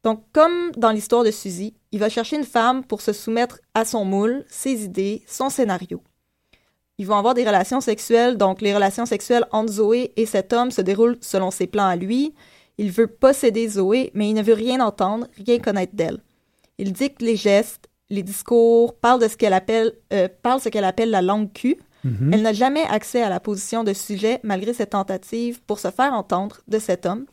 Donc, 0.04 0.24
comme 0.34 0.72
dans 0.78 0.90
l'histoire 0.90 1.24
de 1.24 1.30
Suzy, 1.30 1.76
il 1.92 2.00
va 2.00 2.10
chercher 2.10 2.38
une 2.38 2.44
femme 2.44 2.84
pour 2.84 3.02
se 3.02 3.14
soumettre 3.14 3.60
à 3.76 3.86
son 3.86 4.04
moule, 4.04 4.44
ses 4.50 4.84
idées, 4.84 5.22
son 5.28 5.52
scénario. 5.52 6.02
Ils 6.98 7.06
vont 7.06 7.18
avoir 7.18 7.36
des 7.36 7.46
relations 7.46 7.82
sexuelles, 7.82 8.36
donc 8.36 8.62
les 8.62 8.74
relations 8.74 9.06
sexuelles 9.06 9.46
entre 9.52 9.74
Zoé 9.74 10.12
et 10.16 10.26
cet 10.26 10.54
homme 10.54 10.72
se 10.72 10.82
déroulent 10.82 11.20
selon 11.22 11.52
ses 11.52 11.68
plans 11.68 11.86
à 11.86 11.96
lui. 11.96 12.34
Il 12.80 12.90
veut 12.90 13.06
posséder 13.06 13.68
Zoé, 13.68 14.10
mais 14.16 14.30
il 14.30 14.34
ne 14.34 14.42
veut 14.42 14.54
rien 14.54 14.84
entendre, 14.84 15.28
rien 15.46 15.60
connaître 15.60 15.96
d'elle. 15.96 16.18
Il 16.80 16.94
dicte 16.94 17.22
les 17.22 17.36
gestes, 17.36 17.90
les 18.10 18.24
discours, 18.24 18.96
parle 18.96 19.22
de 19.22 19.28
ce 19.28 19.38
qu'elle 19.38 19.54
appelle, 19.54 19.94
euh, 20.14 20.28
parle 20.42 20.62
ce 20.62 20.70
qu'elle 20.70 20.84
appelle 20.84 21.12
la 21.12 21.22
langue 21.22 21.54
Q. 21.54 21.78
Mhm. 22.06 22.34
Elle 22.34 22.42
n'a 22.44 22.54
jamais 22.54 22.84
accès 22.84 23.22
à 23.22 23.30
la 23.30 23.40
position 23.40 23.84
de 23.84 23.94
sujet 23.94 24.40
malgré 24.44 24.74
cette 24.74 24.92
tentative 24.92 25.62
pour 25.64 25.80
se 25.80 25.90
faire 25.92 26.14
entendre 26.14 26.62
de 26.68 26.80
cet 26.80 27.06
homme. 27.06 27.26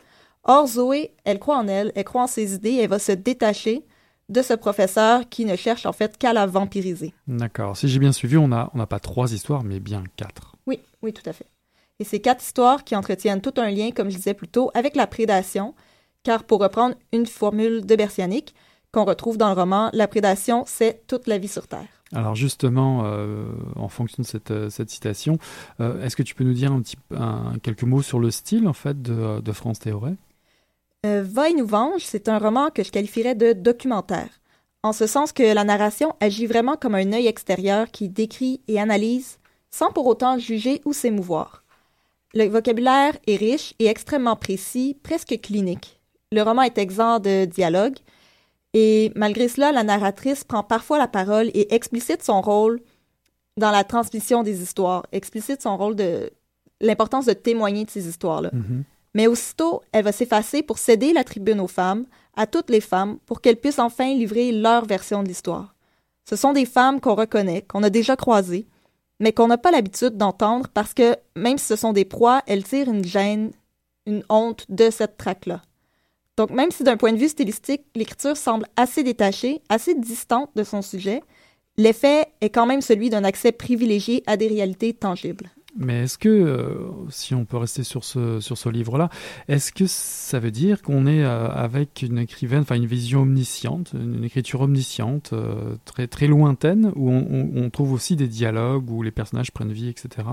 Or, 0.44 0.66
Zoé, 0.66 1.14
elle 1.24 1.38
croit 1.38 1.58
en 1.58 1.68
elle, 1.68 1.92
elle 1.94 2.04
croit 2.04 2.22
en 2.22 2.26
ses 2.26 2.54
idées, 2.54 2.78
elle 2.80 2.88
va 2.88 2.98
se 2.98 3.12
détacher 3.12 3.84
de 4.28 4.42
ce 4.42 4.54
professeur 4.54 5.28
qui 5.28 5.44
ne 5.44 5.56
cherche 5.56 5.84
en 5.86 5.92
fait 5.92 6.16
qu'à 6.16 6.32
la 6.32 6.46
vampiriser. 6.46 7.12
D'accord. 7.28 7.76
Si 7.76 7.86
j'ai 7.86 7.98
bien 7.98 8.12
suivi, 8.12 8.38
on 8.38 8.48
n'a 8.48 8.70
on 8.74 8.78
n'a 8.78 8.86
pas 8.86 8.98
trois 8.98 9.32
histoires, 9.32 9.62
mais 9.62 9.78
bien 9.78 10.02
quatre. 10.16 10.56
Oui, 10.66 10.80
oui, 11.02 11.12
tout 11.12 11.28
à 11.28 11.32
fait. 11.32 11.46
Et 11.98 12.04
ces 12.04 12.20
quatre 12.20 12.42
histoires 12.42 12.82
qui 12.82 12.96
entretiennent 12.96 13.42
tout 13.42 13.54
un 13.58 13.70
lien, 13.70 13.90
comme 13.90 14.10
je 14.10 14.16
disais 14.16 14.34
plus 14.34 14.48
tôt, 14.48 14.70
avec 14.74 14.96
la 14.96 15.06
prédation, 15.06 15.74
car 16.22 16.44
pour 16.44 16.60
reprendre 16.60 16.94
une 17.12 17.26
formule 17.26 17.84
de 17.84 17.94
Bersianic 17.94 18.54
qu'on 18.90 19.04
retrouve 19.04 19.36
dans 19.36 19.48
le 19.48 19.54
roman, 19.54 19.90
la 19.92 20.08
prédation, 20.08 20.64
c'est 20.66 21.06
toute 21.06 21.26
la 21.26 21.38
vie 21.38 21.48
sur 21.48 21.68
Terre. 21.68 22.01
Alors 22.14 22.34
justement, 22.34 23.02
euh, 23.04 23.46
en 23.76 23.88
fonction 23.88 24.22
de 24.22 24.26
cette, 24.26 24.50
euh, 24.50 24.68
citation, 24.70 25.38
euh, 25.80 26.04
est-ce 26.04 26.14
que 26.14 26.22
tu 26.22 26.34
peux 26.34 26.44
nous 26.44 26.52
dire 26.52 26.78
quelques 27.62 27.84
mots 27.84 28.02
sur 28.02 28.18
le 28.18 28.30
style 28.30 28.68
en 28.68 28.72
fait 28.74 29.00
de, 29.00 29.40
de 29.40 29.52
France 29.52 29.78
Théoret 29.78 30.14
Euh, 31.06 31.24
Va 31.26 31.48
et 31.48 31.54
nous 31.54 31.66
venge, 31.66 32.02
c'est 32.02 32.28
un 32.28 32.38
roman 32.38 32.70
que 32.70 32.82
je 32.82 32.90
qualifierais 32.90 33.34
de 33.34 33.52
documentaire, 33.52 34.28
en 34.82 34.92
ce 34.92 35.06
sens 35.06 35.32
que 35.32 35.54
la 35.54 35.64
narration 35.64 36.14
agit 36.20 36.46
vraiment 36.46 36.76
comme 36.76 36.94
un 36.94 37.12
œil 37.12 37.26
extérieur 37.26 37.90
qui 37.90 38.08
décrit 38.08 38.60
et 38.68 38.78
analyse 38.78 39.38
sans 39.70 39.90
pour 39.90 40.06
autant 40.06 40.38
juger 40.38 40.82
ou 40.84 40.92
s'émouvoir. 40.92 41.64
Le 42.34 42.46
vocabulaire 42.46 43.16
est 43.26 43.36
riche 43.36 43.74
et 43.78 43.86
extrêmement 43.86 44.36
précis, 44.36 44.96
presque 45.02 45.38
clinique. 45.42 45.98
Le 46.30 46.42
roman 46.42 46.62
est 46.62 46.78
exempt 46.78 47.20
de 47.20 47.46
dialogue, 47.46 47.96
et 48.74 49.12
malgré 49.14 49.48
cela, 49.48 49.72
la 49.72 49.84
narratrice 49.84 50.44
prend 50.44 50.62
parfois 50.62 50.98
la 50.98 51.08
parole 51.08 51.50
et 51.54 51.74
explicite 51.74 52.22
son 52.22 52.40
rôle 52.40 52.80
dans 53.56 53.70
la 53.70 53.84
transmission 53.84 54.42
des 54.42 54.62
histoires, 54.62 55.04
explicite 55.12 55.60
son 55.60 55.76
rôle 55.76 55.94
de 55.94 56.30
l'importance 56.80 57.26
de 57.26 57.32
témoigner 57.32 57.84
de 57.84 57.90
ces 57.90 58.08
histoires-là. 58.08 58.50
Mhm. 58.52 58.84
Mais 59.14 59.26
aussitôt, 59.26 59.82
elle 59.92 60.04
va 60.04 60.12
s'effacer 60.12 60.62
pour 60.62 60.78
céder 60.78 61.12
la 61.12 61.22
tribune 61.22 61.60
aux 61.60 61.68
femmes, 61.68 62.06
à 62.34 62.46
toutes 62.46 62.70
les 62.70 62.80
femmes, 62.80 63.18
pour 63.26 63.42
qu'elles 63.42 63.60
puissent 63.60 63.78
enfin 63.78 64.14
livrer 64.14 64.52
leur 64.52 64.86
version 64.86 65.22
de 65.22 65.28
l'histoire. 65.28 65.74
Ce 66.28 66.34
sont 66.34 66.54
des 66.54 66.64
femmes 66.64 67.00
qu'on 67.00 67.14
reconnaît, 67.14 67.62
qu'on 67.62 67.82
a 67.82 67.90
déjà 67.90 68.16
croisées, 68.16 68.66
mais 69.20 69.32
qu'on 69.32 69.48
n'a 69.48 69.58
pas 69.58 69.70
l'habitude 69.70 70.16
d'entendre 70.16 70.68
parce 70.72 70.94
que, 70.94 71.16
même 71.36 71.58
si 71.58 71.66
ce 71.66 71.76
sont 71.76 71.92
des 71.92 72.06
proies, 72.06 72.42
elles 72.46 72.64
tirent 72.64 72.88
une 72.88 73.04
gêne, 73.04 73.50
une 74.06 74.24
honte 74.30 74.64
de 74.68 74.90
cette 74.90 75.18
traque-là. 75.18 75.60
Donc, 76.36 76.50
même 76.50 76.70
si 76.70 76.82
d'un 76.82 76.96
point 76.96 77.12
de 77.12 77.18
vue 77.18 77.28
stylistique, 77.28 77.82
l'écriture 77.94 78.36
semble 78.36 78.66
assez 78.76 79.02
détachée, 79.04 79.60
assez 79.68 79.94
distante 79.94 80.50
de 80.56 80.64
son 80.64 80.80
sujet, 80.80 81.22
l'effet 81.76 82.26
est 82.40 82.48
quand 82.50 82.66
même 82.66 82.80
celui 82.80 83.10
d'un 83.10 83.24
accès 83.24 83.52
privilégié 83.52 84.22
à 84.26 84.36
des 84.36 84.48
réalités 84.48 84.94
tangibles. 84.94 85.50
Mais 85.76 86.02
est-ce 86.04 86.18
que, 86.18 86.28
euh, 86.28 86.74
si 87.08 87.34
on 87.34 87.46
peut 87.46 87.56
rester 87.56 87.82
sur 87.82 88.04
ce, 88.04 88.40
sur 88.40 88.58
ce 88.58 88.68
livre-là, 88.68 89.08
est-ce 89.48 89.72
que 89.72 89.84
ça 89.86 90.38
veut 90.38 90.50
dire 90.50 90.82
qu'on 90.82 91.06
est 91.06 91.22
euh, 91.24 91.48
avec 91.48 92.02
une 92.02 92.18
écrivaine, 92.18 92.60
enfin 92.60 92.74
une 92.76 92.84
vision 92.86 93.22
omnisciente, 93.22 93.92
une, 93.94 94.16
une 94.16 94.24
écriture 94.24 94.60
omnisciente, 94.62 95.30
euh, 95.32 95.76
très, 95.86 96.06
très 96.08 96.26
lointaine, 96.26 96.92
où 96.94 97.10
on, 97.10 97.26
on- 97.30 97.62
on 97.64 97.70
trouve 97.70 97.92
aussi 97.92 98.16
des 98.16 98.28
dialogues, 98.28 98.90
où 98.90 99.02
les 99.02 99.10
personnages 99.12 99.50
prennent 99.50 99.72
vie, 99.72 99.88
etc. 99.88 100.28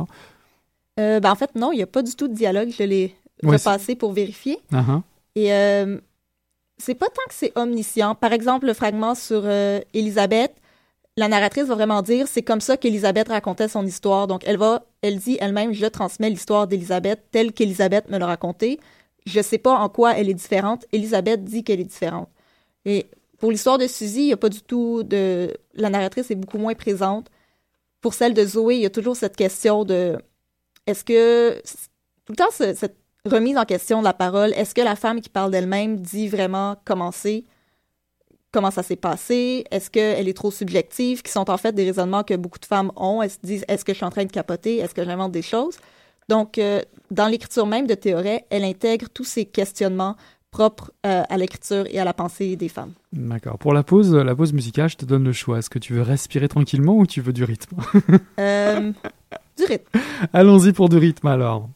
Ben, 0.97 1.23
en 1.31 1.35
fait, 1.35 1.55
non, 1.55 1.71
il 1.71 1.77
n'y 1.77 1.83
a 1.83 1.87
pas 1.87 2.03
du 2.03 2.13
tout 2.15 2.27
de 2.27 2.33
dialogue. 2.33 2.69
Je 2.77 2.83
l'ai 2.83 3.15
Ouais, 3.41 3.55
repassé 3.55 3.95
pour 3.95 4.11
vérifier. 4.11 4.57
Ah, 4.73 4.83
ah. 4.89 5.01
Et 5.39 5.53
euh, 5.53 5.97
c'est 6.77 6.95
pas 6.95 7.07
tant 7.07 7.21
que 7.29 7.33
c'est 7.33 7.57
omniscient. 7.57 8.13
Par 8.15 8.33
exemple, 8.33 8.65
le 8.65 8.73
fragment 8.73 9.15
sur 9.15 9.41
euh, 9.45 9.79
Élisabeth, 9.93 10.53
la 11.15 11.27
narratrice 11.29 11.65
va 11.65 11.75
vraiment 11.75 12.01
dire 12.01 12.27
c'est 12.27 12.41
comme 12.41 12.61
ça 12.61 12.75
qu'Élisabeth 12.77 13.29
racontait 13.29 13.67
son 13.69 13.85
histoire. 13.85 14.27
Donc, 14.27 14.43
elle 14.45 14.57
va, 14.57 14.85
elle 15.01 15.17
dit 15.19 15.37
elle-même 15.39 15.73
je 15.73 15.85
transmets 15.85 16.29
l'histoire 16.29 16.67
d'Élisabeth 16.67 17.21
telle 17.31 17.53
qu'Élisabeth 17.53 18.09
me 18.09 18.17
l'a 18.17 18.25
racontée. 18.25 18.79
Je 19.25 19.41
sais 19.41 19.57
pas 19.57 19.75
en 19.77 19.87
quoi 19.89 20.17
elle 20.17 20.29
est 20.29 20.33
différente. 20.33 20.85
Élisabeth 20.91 21.43
dit 21.43 21.63
qu'elle 21.63 21.79
est 21.79 21.83
différente. 21.85 22.29
Et 22.85 23.07
pour 23.37 23.51
l'histoire 23.51 23.77
de 23.77 23.87
Suzy, 23.87 24.21
il 24.23 24.25
n'y 24.27 24.33
a 24.33 24.37
pas 24.37 24.49
du 24.49 24.61
tout 24.61 25.03
de. 25.03 25.55
La 25.73 25.89
narratrice 25.89 26.31
est 26.31 26.35
beaucoup 26.35 26.57
moins 26.57 26.73
présente. 26.73 27.27
Pour 28.01 28.13
celle 28.13 28.33
de 28.33 28.45
Zoé, 28.45 28.75
il 28.75 28.81
y 28.81 28.85
a 28.85 28.89
toujours 28.89 29.15
cette 29.15 29.37
question 29.37 29.85
de 29.85 30.17
est-ce 30.87 31.03
que. 31.05 31.61
Tout 32.25 32.33
le 32.33 32.35
temps, 32.35 32.51
ce- 32.51 32.73
cette 32.75 32.97
remise 33.25 33.57
en 33.57 33.65
question 33.65 33.99
de 33.99 34.05
la 34.05 34.13
parole. 34.13 34.53
Est-ce 34.53 34.73
que 34.73 34.81
la 34.81 34.95
femme 34.95 35.21
qui 35.21 35.29
parle 35.29 35.51
d'elle-même 35.51 35.97
dit 35.97 36.27
vraiment 36.27 36.77
comment 36.85 37.11
c'est, 37.11 37.43
comment 38.51 38.71
ça 38.71 38.83
s'est 38.83 38.95
passé? 38.95 39.65
Est-ce 39.71 39.89
qu'elle 39.89 40.27
est 40.27 40.33
trop 40.33 40.51
subjective? 40.51 41.21
Qui 41.21 41.31
sont 41.31 41.49
en 41.49 41.57
fait 41.57 41.73
des 41.73 41.85
raisonnements 41.85 42.23
que 42.23 42.35
beaucoup 42.35 42.59
de 42.59 42.65
femmes 42.65 42.91
ont. 42.95 43.21
Elles 43.21 43.31
se 43.31 43.39
disent 43.43 43.65
est-ce 43.67 43.83
que 43.83 43.93
je 43.93 43.97
suis 43.97 44.05
en 44.05 44.11
train 44.11 44.25
de 44.25 44.31
capoter? 44.31 44.77
Est-ce 44.77 44.93
que 44.93 45.03
j'invente 45.03 45.31
des 45.31 45.41
choses? 45.41 45.77
Donc, 46.29 46.59
euh, 46.59 46.81
dans 47.09 47.27
l'écriture 47.27 47.65
même 47.65 47.87
de 47.87 47.95
Théoret, 47.95 48.45
elle 48.51 48.63
intègre 48.63 49.07
tous 49.11 49.23
ces 49.23 49.45
questionnements 49.45 50.15
propres 50.51 50.91
euh, 51.05 51.23
à 51.27 51.37
l'écriture 51.37 51.85
et 51.89 51.99
à 51.99 52.03
la 52.03 52.13
pensée 52.13 52.55
des 52.55 52.69
femmes. 52.69 52.93
D'accord. 53.13 53.57
Pour 53.57 53.73
la 53.73 53.83
pause, 53.83 54.13
la 54.13 54.35
pause 54.35 54.53
musicale, 54.53 54.89
je 54.89 54.97
te 54.97 55.05
donne 55.05 55.23
le 55.23 55.33
choix. 55.33 55.59
Est-ce 55.59 55.69
que 55.69 55.79
tu 55.79 55.93
veux 55.93 56.01
respirer 56.01 56.47
tranquillement 56.47 56.95
ou 56.97 57.05
tu 57.05 57.21
veux 57.21 57.33
du 57.33 57.43
rythme? 57.43 57.77
Euh, 58.39 58.91
du 59.57 59.63
rythme. 59.65 59.99
Allons-y 60.33 60.71
pour 60.71 60.89
du 60.89 60.97
rythme 60.97 61.27
alors. 61.27 61.69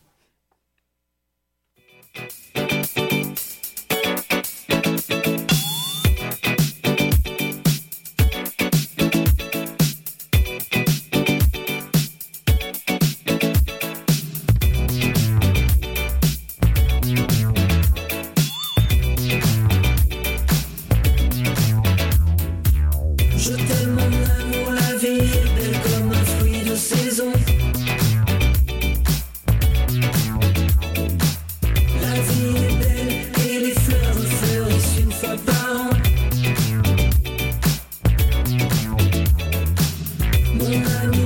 you. 40.70 41.23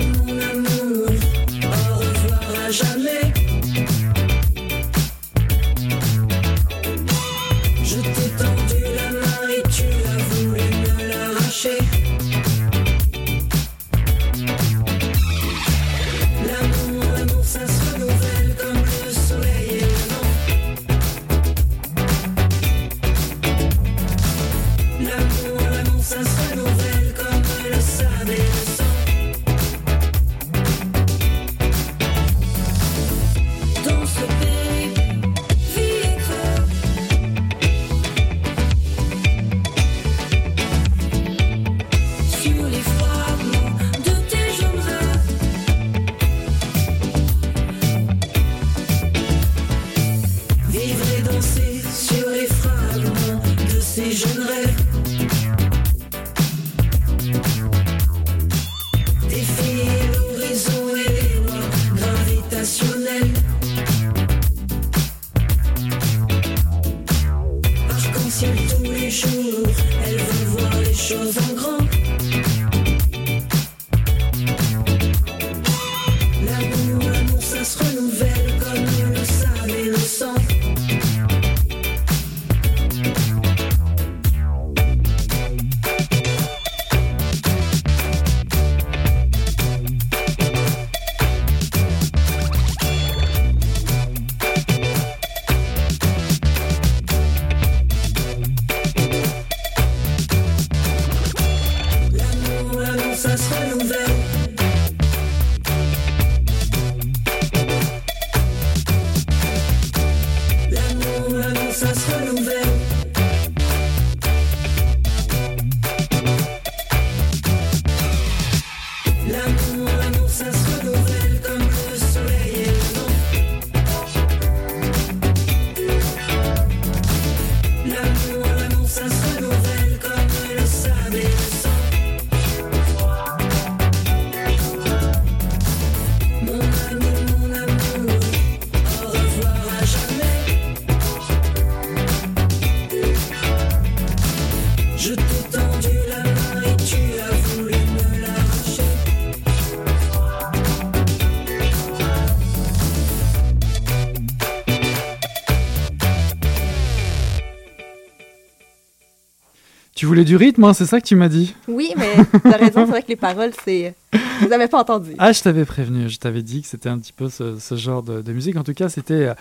Voulais 160.18 160.26
du 160.26 160.36
rythme, 160.36 160.64
hein, 160.64 160.74
c'est 160.74 160.88
ça 160.88 161.00
que 161.00 161.06
tu 161.06 161.16
m'as 161.16 161.30
dit 161.30 161.54
Oui, 161.68 161.94
mais 161.96 162.12
t'as 162.42 162.58
raison, 162.58 162.86
c'est 162.86 162.92
vrai 162.92 163.04
que 163.04 163.10
les 163.10 163.16
paroles, 163.16 163.52
c'est. 163.64 163.94
Vous 164.42 164.48
n'avez 164.48 164.68
pas 164.68 164.80
entendu. 164.80 165.12
Ah, 165.20 165.32
je 165.32 165.42
t'avais 165.44 165.64
prévenu, 165.64 166.10
je 166.10 166.18
t'avais 166.18 166.42
dit 166.42 166.62
que 166.62 166.68
c'était 166.68 166.90
un 166.90 166.98
petit 166.98 167.14
peu 167.14 167.30
ce, 167.30 167.60
ce 167.60 167.76
genre 167.76 168.02
de, 168.02 168.22
de, 168.22 168.34
musique. 168.34 168.56
En 168.56 168.64
tout 168.64 168.74
cas, 168.74 168.90
c'était 168.90 169.14
euh, 169.14 169.34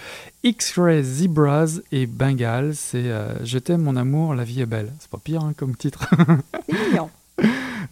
X-Ray 0.42 1.02
Zebras 1.02 1.80
et 1.92 2.06
Bengal. 2.06 2.74
C'est 2.74 3.06
euh, 3.06 3.42
Je 3.44 3.58
t'aime, 3.58 3.82
mon 3.82 3.96
amour, 3.96 4.34
la 4.34 4.44
vie 4.44 4.60
est 4.60 4.66
belle. 4.66 4.92
C'est 4.98 5.10
pas 5.10 5.20
pire 5.22 5.42
hein, 5.42 5.54
comme 5.56 5.76
titre. 5.76 6.10
c'est 6.68 6.90
mignon. 6.90 7.08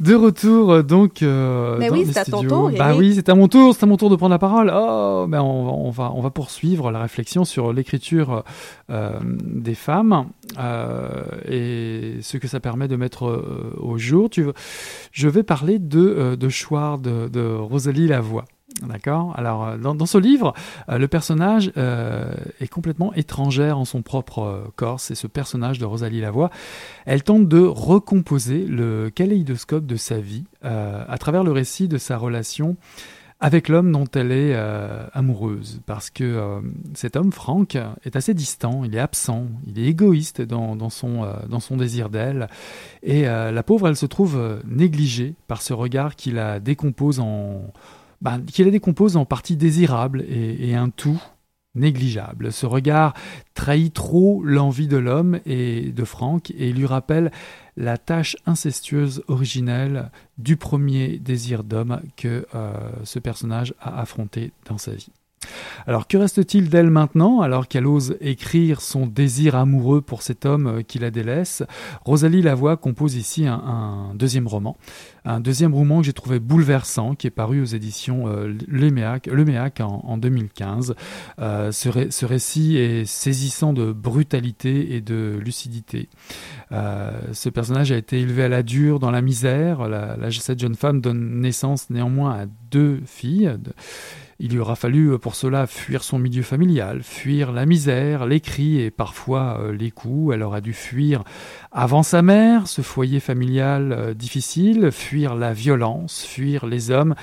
De 0.05 0.15
retour 0.15 0.71
euh, 0.73 0.83
donc 0.83 1.23
euh, 1.23 1.77
Mais 1.79 1.89
dans 1.89 1.95
oui, 1.95 2.05
c'est 2.07 2.19
à 2.19 2.25
ton 2.25 2.43
tour, 2.49 2.71
Bah 2.79 2.95
oui, 2.99 3.13
c'est 3.15 3.29
à 3.29 3.35
mon 3.35 3.49
tour, 3.49 3.75
c'est 3.75 3.85
à 3.85 3.87
mon 3.87 3.97
tour 3.97 4.11
de 4.11 4.17
prendre 4.17 4.33
la 4.33 4.39
parole. 4.39 4.71
Oh, 4.75 5.27
ben 5.29 5.41
on, 5.41 5.65
va- 5.65 5.73
on 5.73 5.91
va 5.91 6.13
on 6.15 6.21
va 6.21 6.31
poursuivre 6.31 6.91
la 6.91 7.01
réflexion 7.01 7.45
sur 7.45 7.73
l'écriture 7.73 8.45
euh, 8.91 9.11
des 9.23 9.75
femmes 9.75 10.27
euh, 10.59 11.23
et 11.49 12.19
ce 12.23 12.37
que 12.37 12.49
ça 12.49 12.61
permet 12.61 12.87
de 12.89 12.97
mettre 12.97 13.27
euh, 13.27 13.75
au 13.79 13.97
jour. 13.99 14.29
Tu 14.31 14.43
veux- 14.43 14.55
je 15.13 15.29
vais 15.29 15.43
parler 15.43 15.79
de 15.79 16.01
euh, 16.01 16.37
de 16.37 16.49
Chouard 16.49 16.99
de, 16.99 17.29
de 17.29 17.43
Rosalie 17.55 18.07
Lavoie. 18.09 18.45
D'accord. 18.83 19.35
Alors, 19.39 19.69
euh, 19.69 19.77
dans, 19.77 20.07
ce 20.07 20.19
livre, 20.19 20.53
euh, 20.89 20.99
le 20.99 21.07
personnage 21.07 21.71
euh, 21.77 22.35
est 22.61 22.67
complètement 22.67 23.13
étrangère 23.15 23.79
en 23.79 23.85
son 23.85 24.03
propre 24.03 24.73
corps. 24.75 24.99
C'est 24.99 25.15
ce 25.15 25.27
personnage 25.27 25.79
de 25.79 25.85
Rosalie 25.85 26.21
Lavoie. 26.21 26.51
Elle 27.07 27.23
tente 27.23 27.49
de 27.49 27.61
recomposer 27.61 28.65
le 28.67 29.11
kaléidoscope 29.11 29.87
de 29.87 29.97
sa 29.97 30.19
vie 30.19 30.45
à 30.63 31.19
travers 31.19 31.45
le 31.45 31.53
récit 31.53 31.89
de 31.89 31.99
sa 31.99 32.17
relation 32.17 32.77
avec 33.39 33.69
l'homme 33.69 33.93
dont 33.93 34.07
elle 34.15 34.33
est 34.33 34.57
amoureuse. 35.13 35.83
Parce 35.85 36.09
que 36.09 36.63
cet 36.95 37.17
homme, 37.17 37.33
Franck, 37.33 37.77
est 38.05 38.17
assez 38.17 38.33
distant, 38.33 38.83
il 38.83 38.95
est 38.95 39.01
absent, 39.01 39.47
il 39.67 39.79
est 39.79 39.85
égoïste 39.85 40.41
dans, 40.41 40.89
son, 40.89 41.29
dans 41.49 41.61
son 41.61 41.77
désir 41.77 42.09
d'elle. 42.09 42.49
Et 43.03 43.25
la 43.25 43.63
pauvre, 43.63 43.89
elle 43.89 43.97
se 43.97 44.07
trouve 44.07 44.63
négligée 44.67 45.35
par 45.49 45.61
ce 45.61 45.75
regard 45.75 46.17
qui 46.17 46.31
la 46.31 46.61
décompose 46.61 47.21
en, 47.21 47.61
ben, 48.25 48.41
qui 48.41 48.65
la 48.65 48.71
décompose 48.71 49.17
en 49.17 49.25
partie 49.25 49.57
désirable 49.57 50.23
et, 50.23 50.71
et 50.71 50.75
un 50.75 50.91
tout 50.91 51.23
négligeable. 51.75 52.53
Ce 52.53 52.67
regard 52.67 53.15
trahit 53.55 53.93
trop 53.93 54.43
l'envie 54.43 54.89
de 54.89 54.97
l'homme 54.97 55.41
et 55.47 55.93
de 55.93 56.05
Franck 56.05 56.53
et 56.57 56.73
lui 56.73 56.87
rappelle 56.87 57.31
la 57.77 57.99
tâche 57.99 58.37
incestueuse 58.47 59.23
originelle 59.29 60.11
du 60.39 60.57
premier 60.57 61.19
désir 61.19 61.65
d'homme 61.65 62.01
que 62.17 62.47
euh, 62.55 62.73
ce 63.03 63.19
personnage 63.19 63.75
a 63.81 64.01
affronté 64.01 64.53
dans 64.67 64.79
sa 64.79 64.93
vie. 64.93 65.11
Alors 65.87 66.07
que 66.09 66.17
reste-t-il 66.17 66.69
d'elle 66.69 66.91
maintenant 66.91 67.41
alors 67.41 67.69
qu'elle 67.69 67.87
ose 67.87 68.17
écrire 68.21 68.81
son 68.81 69.07
désir 69.07 69.55
amoureux 69.55 70.01
pour 70.01 70.23
cet 70.23 70.47
homme 70.47 70.67
euh, 70.67 70.83
qui 70.83 70.99
la 70.99 71.11
délaisse? 71.11 71.63
Rosalie 72.05 72.43
Lavoie 72.43 72.77
compose 72.77 73.15
ici 73.17 73.47
un, 73.47 74.13
deuxième 74.15 74.47
roman, 74.47 74.77
un 75.25 75.41
deuxième 75.41 75.75
roman 75.75 76.01
que 76.01 76.07
j'ai 76.07 76.13
trouvé 76.13 76.39
bouleversant 76.39 77.15
qui 77.15 77.27
est 77.27 77.31
paru 77.31 77.61
aux 77.61 77.65
éditions 77.65 78.25
euh, 78.29 78.53
en, 79.81 80.03
en 80.05 80.19
2015. 80.19 80.95
Euh, 81.39 81.73
ce, 81.73 81.89
ré- 81.89 82.11
ce 82.11 82.27
récit 82.27 82.77
est 82.77 83.05
saisissant 83.05 83.73
de 83.73 83.93
brutalité 83.93 84.95
et 84.95 85.01
de 85.01 85.39
lucidité. 85.43 86.09
Euh, 86.73 87.11
ce 87.33 87.49
personnage 87.49 87.93
a 87.93 87.97
été 87.97 88.21
élevé 88.21 88.45
à 88.45 88.49
la 88.49 88.63
dure 88.63 88.99
dans 88.99 89.11
la 89.11 89.23
misère. 89.23 89.89
Cette 90.31 90.61
jeune 90.61 90.75
femme 90.75 91.01
donne 91.01 91.41
naissance 91.41 91.91
néanmoins 91.91 92.33
à 92.33 92.47
deux 92.71 93.01
filles. 93.07 93.57
Il 94.41 94.53
lui 94.53 94.59
aura 94.59 94.77
fallu 94.77 95.13
euh, 95.13 95.19
pour 95.19 95.35
cela 95.35 95.67
fuir 95.67 96.03
son 96.03 96.19
milieu 96.19 96.43
familial, 96.43 97.03
fuir 97.03 97.53
la 97.53 97.67
misère, 97.67 98.27
les 98.27 98.41
cris 98.41 98.81
et 98.81 98.91
parfois 98.91 99.61
euh, 99.61 99.73
les 99.73 99.91
coups. 99.91 100.35
Elle 100.35 100.43
aura 100.43 100.61
dû 100.61 100.73
fuir 100.73 101.23
avant 101.71 102.03
sa 102.03 102.23
mère, 102.23 102.67
ce 102.67 102.83
foyer 102.83 103.21
familial 103.21 103.93
euh, 103.93 104.15
difficile, 104.15 104.91
fuir 104.91 105.35
la 105.35 105.53
violence, 105.53 106.25
fuir 106.25 106.67
les 106.67 106.91
hommes 106.91 107.15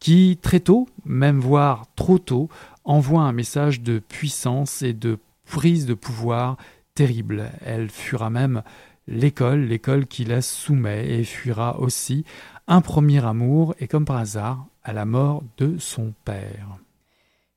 qui 0.00 0.38
très 0.42 0.60
tôt, 0.60 0.88
même 1.04 1.40
voire 1.40 1.86
trop 1.94 2.18
tôt, 2.18 2.48
envoient 2.84 3.22
un 3.22 3.32
message 3.32 3.80
de 3.80 3.98
puissance 3.98 4.82
et 4.82 4.92
de 4.92 5.18
prise 5.46 5.86
de 5.86 5.94
pouvoir 5.94 6.56
terrible. 6.94 7.50
Elle 7.64 7.90
fuira 7.90 8.30
même 8.30 8.62
l'école, 9.08 9.60
l'école 9.64 10.06
qui 10.06 10.24
la 10.24 10.42
soumet, 10.42 11.18
et 11.18 11.24
fuira 11.24 11.78
aussi 11.80 12.24
un 12.66 12.80
premier 12.80 13.24
amour, 13.24 13.74
et 13.78 13.86
comme 13.88 14.04
par 14.04 14.16
hasard, 14.16 14.66
à 14.82 14.92
la 14.92 15.04
mort 15.04 15.42
de 15.58 15.78
son 15.78 16.12
père. 16.24 16.78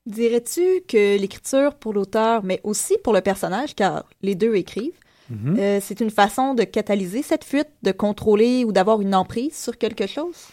Dirais-tu 0.06 0.82
que 0.88 1.20
l'écriture 1.20 1.76
pour 1.76 1.94
l'auteur, 1.94 2.44
mais 2.44 2.62
aussi 2.64 2.98
pour 3.04 3.14
le 3.14 3.22
personnage, 3.22 3.76
car 3.76 4.06
les 4.22 4.36
deux 4.36 4.56
écrivent, 4.56 4.94
Mhm. 5.30 5.60
euh, 5.60 5.80
c'est 5.80 6.00
une 6.00 6.10
façon 6.10 6.56
de 6.56 6.64
catalyser 6.64 7.22
cette 7.22 7.44
fuite, 7.44 7.70
de 7.84 7.92
contrôler 7.92 8.66
ou 8.66 8.72
d'avoir 8.72 9.00
une 9.02 9.14
emprise 9.14 9.56
sur 9.56 9.78
quelque 9.78 10.08
chose? 10.08 10.48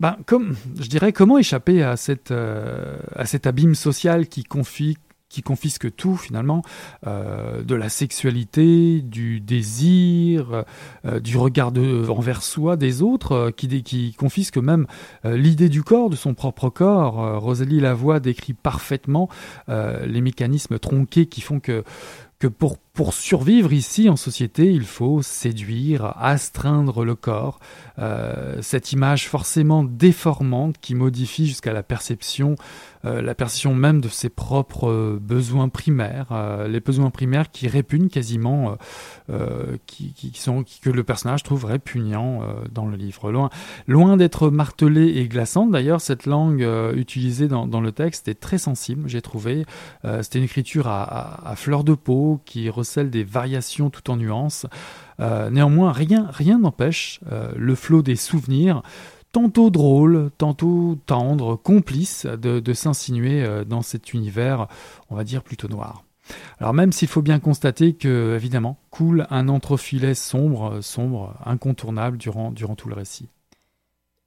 Ben, 0.00 0.16
comme, 0.26 0.56
je 0.80 0.88
dirais, 0.88 1.12
comment 1.12 1.36
échapper 1.38 1.82
à, 1.82 1.96
cette, 1.96 2.30
euh, 2.30 2.96
à 3.14 3.26
cet 3.26 3.46
abîme 3.46 3.74
social 3.74 4.26
qui 4.26 4.42
confie 4.42 4.96
qui 5.28 5.42
confisque 5.42 5.94
tout 5.94 6.16
finalement, 6.16 6.62
euh, 7.06 7.62
de 7.62 7.74
la 7.74 7.88
sexualité, 7.88 9.00
du 9.02 9.40
désir, 9.40 10.64
euh, 11.04 11.20
du 11.20 11.36
regard 11.36 11.72
de, 11.72 12.08
envers 12.08 12.42
soi 12.42 12.76
des 12.76 13.02
autres, 13.02 13.32
euh, 13.32 13.50
qui, 13.50 13.82
qui 13.82 14.14
confisque 14.14 14.58
même 14.58 14.86
l'idée 15.24 15.68
du 15.68 15.82
corps, 15.82 16.10
de 16.10 16.16
son 16.16 16.34
propre 16.34 16.70
corps. 16.70 17.40
Rosalie 17.40 17.80
Lavoie 17.80 18.20
décrit 18.20 18.52
parfaitement 18.52 19.28
les 19.68 20.20
mécanismes 20.20 20.78
tronqués 20.78 21.26
qui 21.26 21.40
font 21.40 21.60
que 21.60 21.84
que 22.38 22.46
pour, 22.46 22.76
pour 22.96 23.12
survivre 23.12 23.74
ici 23.74 24.08
en 24.08 24.16
société, 24.16 24.72
il 24.72 24.86
faut 24.86 25.20
séduire, 25.20 26.14
astreindre 26.16 27.04
le 27.04 27.14
corps, 27.14 27.60
euh, 27.98 28.56
cette 28.62 28.92
image 28.92 29.28
forcément 29.28 29.84
déformante 29.84 30.76
qui 30.80 30.94
modifie 30.94 31.46
jusqu'à 31.46 31.74
la 31.74 31.82
perception, 31.82 32.54
euh, 33.04 33.20
la 33.20 33.34
perception 33.34 33.74
même 33.74 34.00
de 34.00 34.08
ses 34.08 34.30
propres 34.30 34.88
euh, 34.88 35.18
besoins 35.20 35.68
primaires, 35.68 36.28
les 36.66 36.80
besoins 36.80 37.10
primaires 37.10 37.50
qui 37.50 37.68
répugnent 37.68 38.08
quasiment, 38.08 38.78
qui, 39.86 40.32
sont, 40.34 40.64
que 40.80 40.88
le 40.88 41.04
personnage 41.04 41.42
trouve 41.42 41.66
répugnant 41.66 42.40
dans 42.72 42.86
le 42.86 42.96
livre. 42.96 43.30
Loin, 43.30 43.50
loin 43.86 44.16
d'être 44.16 44.48
martelée 44.48 45.18
et 45.18 45.28
glaçante, 45.28 45.70
d'ailleurs, 45.70 46.00
cette 46.00 46.24
langue 46.24 46.66
utilisée 46.94 47.46
dans, 47.48 47.80
le 47.80 47.92
texte 47.92 48.28
est 48.28 48.40
très 48.40 48.58
sensible, 48.58 49.06
j'ai 49.06 49.20
trouvé. 49.20 49.66
C'était 50.22 50.38
une 50.38 50.44
écriture 50.44 50.86
à- 50.88 51.46
à 51.46 51.56
fleur 51.56 51.84
de 51.84 51.94
peau 51.94 52.40
qui 52.46 52.70
recèle 52.86 53.10
des 53.10 53.24
variations 53.24 53.90
tout 53.90 54.10
en 54.10 54.16
nuances. 54.16 54.66
Euh, 55.20 55.50
néanmoins, 55.50 55.92
rien 55.92 56.28
rien 56.30 56.58
n'empêche 56.58 57.20
euh, 57.32 57.52
le 57.56 57.74
flot 57.74 58.02
des 58.02 58.16
souvenirs, 58.16 58.82
tantôt 59.32 59.70
drôle, 59.70 60.30
tantôt 60.38 60.98
tendre, 61.06 61.56
complice, 61.56 62.26
de, 62.26 62.60
de 62.60 62.72
s'insinuer 62.72 63.42
euh, 63.42 63.64
dans 63.64 63.82
cet 63.82 64.14
univers, 64.14 64.68
on 65.10 65.16
va 65.16 65.24
dire 65.24 65.42
plutôt 65.42 65.68
noir. 65.68 66.04
Alors 66.58 66.74
même 66.74 66.92
s'il 66.92 67.08
faut 67.08 67.22
bien 67.22 67.38
constater 67.38 67.94
que, 67.94 68.34
évidemment, 68.34 68.78
coule 68.90 69.26
un 69.30 69.48
entrefilet 69.48 70.14
sombre, 70.14 70.80
sombre, 70.80 71.34
incontournable 71.44 72.18
durant, 72.18 72.50
durant 72.50 72.74
tout 72.74 72.88
le 72.88 72.94
récit. 72.94 73.28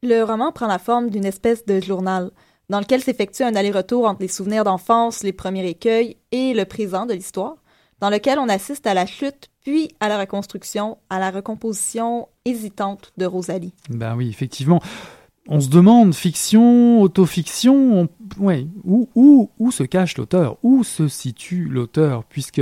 Le 0.02 0.24
roman 0.24 0.52
prend 0.52 0.68
la 0.68 0.80
forme 0.80 1.10
d'une 1.10 1.26
espèce 1.26 1.66
de 1.66 1.82
journal, 1.82 2.32
dans 2.70 2.80
lequel 2.80 3.02
s'effectue 3.02 3.44
un 3.44 3.56
aller-retour 3.56 4.06
entre 4.06 4.22
les 4.22 4.28
souvenirs 4.28 4.64
d'enfance, 4.64 5.24
les 5.24 5.34
premiers 5.34 5.68
écueils 5.68 6.18
et 6.32 6.54
le 6.54 6.66
présent 6.66 7.06
de 7.06 7.14
l'histoire, 7.14 7.58
dans 8.02 8.10
lequel 8.10 8.40
on 8.40 8.50
assiste 8.50 8.88
à 8.88 8.94
la 8.94 9.06
chute, 9.06 9.50
puis 9.64 9.90
à 10.00 10.08
la 10.08 10.20
reconstruction, 10.20 10.98
à 11.10 11.20
la 11.20 11.32
recomposition 11.32 12.28
hésitante 12.46 13.14
de 13.18 13.26
Rosalie. 13.26 13.74
Ben 13.90 14.16
oui, 14.16 14.30
effectivement. 14.30 14.82
on 15.48 15.60
se 15.60 15.70
demande, 15.70 16.14
fiction, 16.14 17.02
autofiction, 17.02 18.08
où, 18.38 19.10
où, 19.16 19.50
où 19.58 19.72
se 19.72 19.84
cache 19.84 20.18
l'auteur? 20.18 20.58
Où 20.64 20.84
se 20.84 21.08
situe 21.08 21.66
l'auteur? 21.66 22.24
Puisque, 22.26 22.62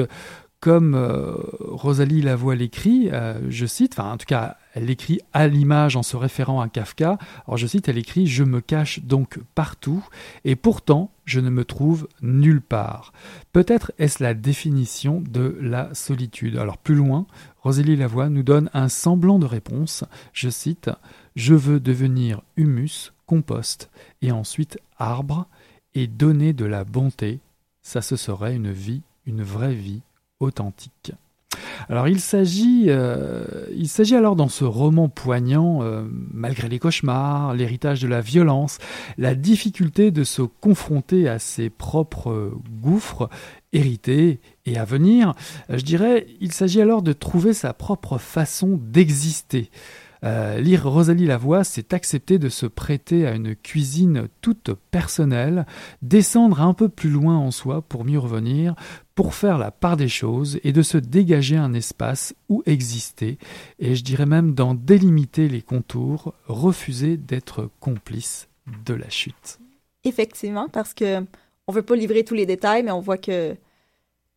comme 0.68 0.96
euh, 0.96 1.34
Rosalie 1.62 2.22
Lavoie 2.22 2.56
l'écrit, 2.56 3.08
euh, 3.14 3.40
je 3.48 3.66
cite, 3.66 3.98
enfin 3.98 4.12
en 4.12 4.18
tout 4.18 4.26
cas, 4.26 4.58
elle 4.74 4.88
l'écrit 4.88 5.22
à 5.32 5.48
l'image 5.48 5.96
en 5.96 6.04
se 6.04 6.18
référant 6.18 6.60
à 6.60 6.68
Kafka. 6.68 7.18
Alors 7.48 7.56
je 7.56 7.66
cite, 7.66 7.88
elle 7.88 7.98
écrit 7.98 8.28
Je 8.28 8.44
me 8.44 8.60
cache 8.60 9.00
donc 9.00 9.40
partout, 9.56 10.06
et 10.44 10.58
pourtant 10.58 11.10
je 11.24 11.40
ne 11.40 11.50
me 11.50 11.64
trouve 11.64 12.10
nulle 12.22 12.60
part. 12.60 13.14
Peut-être 13.54 13.94
est-ce 13.98 14.22
la 14.22 14.34
définition 14.34 15.24
de 15.26 15.58
la 15.62 15.94
solitude. 15.94 16.58
Alors 16.58 16.78
plus 16.78 16.96
loin, 16.96 17.28
Rosalie 17.62 17.96
Lavoie 17.96 18.28
nous 18.28 18.44
donne 18.44 18.70
un 18.74 18.90
semblant 18.90 19.40
de 19.40 19.46
réponse. 19.46 20.04
Je 20.34 20.50
cite 20.50 20.90
je 21.38 21.54
veux 21.54 21.80
devenir 21.80 22.42
humus, 22.58 23.14
compost, 23.26 23.90
et 24.22 24.34
ensuite 24.34 24.80
arbre, 24.98 25.48
et 25.94 26.08
donner 26.08 26.52
de 26.52 26.66
la 26.66 26.84
bonté. 26.84 27.40
Ça, 27.84 28.02
ce 28.02 28.18
serait 28.18 28.54
une 28.54 28.74
vie, 28.74 29.02
une 29.26 29.44
vraie 29.44 29.74
vie 29.74 30.02
authentique. 30.40 31.14
Alors 31.90 32.08
il 32.08 32.20
s'agit, 32.20 32.86
euh, 32.88 33.46
il 33.76 33.88
s'agit 33.88 34.16
alors 34.16 34.36
dans 34.36 34.48
ce 34.48 34.64
roman 34.64 35.10
poignant, 35.10 35.82
euh, 35.82 36.04
malgré 36.34 36.68
les 36.68 36.80
cauchemars, 36.80 37.54
l'héritage 37.54 38.02
de 38.02 38.08
la 38.08 38.22
violence, 38.22 38.78
la 39.18 39.36
difficulté 39.36 40.12
de 40.12 40.24
se 40.24 40.42
confronter 40.42 41.28
à 41.28 41.40
ses 41.40 41.70
propres 41.70 42.52
gouffres 42.82 43.30
hérités 43.74 44.40
et 44.66 44.78
à 44.78 44.86
venir, 44.86 45.34
je 45.70 45.84
dirais, 45.84 46.28
il 46.42 46.52
s'agit 46.52 46.82
alors 46.82 47.02
de 47.02 47.14
trouver 47.14 47.54
sa 47.54 47.74
propre 47.74 48.18
façon 48.18 48.80
d'exister. 48.82 49.70
Euh, 50.24 50.60
lire 50.60 50.90
Rosalie 50.90 51.26
Lavoie, 51.26 51.64
c'est 51.64 51.94
accepter 51.94 52.40
de 52.40 52.50
se 52.50 52.66
prêter 52.66 53.28
à 53.28 53.36
une 53.36 53.56
cuisine 53.56 54.28
toute 54.42 54.72
personnelle, 54.92 55.66
descendre 56.02 56.62
un 56.62 56.74
peu 56.74 56.90
plus 56.90 57.10
loin 57.10 57.38
en 57.38 57.52
soi 57.52 57.82
pour 57.82 58.04
mieux 58.06 58.20
revenir, 58.20 58.76
pour 59.16 59.34
faire 59.34 59.58
la 59.58 59.72
part 59.72 59.98
des 59.98 60.10
choses 60.10 60.60
et 60.64 60.74
de 60.74 60.82
se 60.82 60.98
dégager 60.98 61.58
un 61.58 61.74
espace 61.74 62.36
où 62.50 62.64
exister, 62.66 63.38
et 63.80 63.96
je 63.96 64.04
dirais 64.04 64.26
même 64.26 64.54
d'en 64.54 64.74
délimiter 64.74 65.48
les 65.50 65.62
contours, 65.62 66.34
refuser 66.48 67.18
d'être 67.18 67.70
complice 67.80 68.48
de 68.86 68.94
la 68.94 69.10
chute. 69.10 69.60
Effectivement, 70.04 70.68
parce 70.70 70.94
que 70.94 71.26
on 71.68 71.74
veut 71.74 71.82
pas 71.82 71.96
livrer 71.96 72.24
tous 72.24 72.34
les 72.34 72.46
détails, 72.46 72.84
mais 72.84 72.92
on 72.92 73.02
voit 73.02 73.18
que 73.18 73.56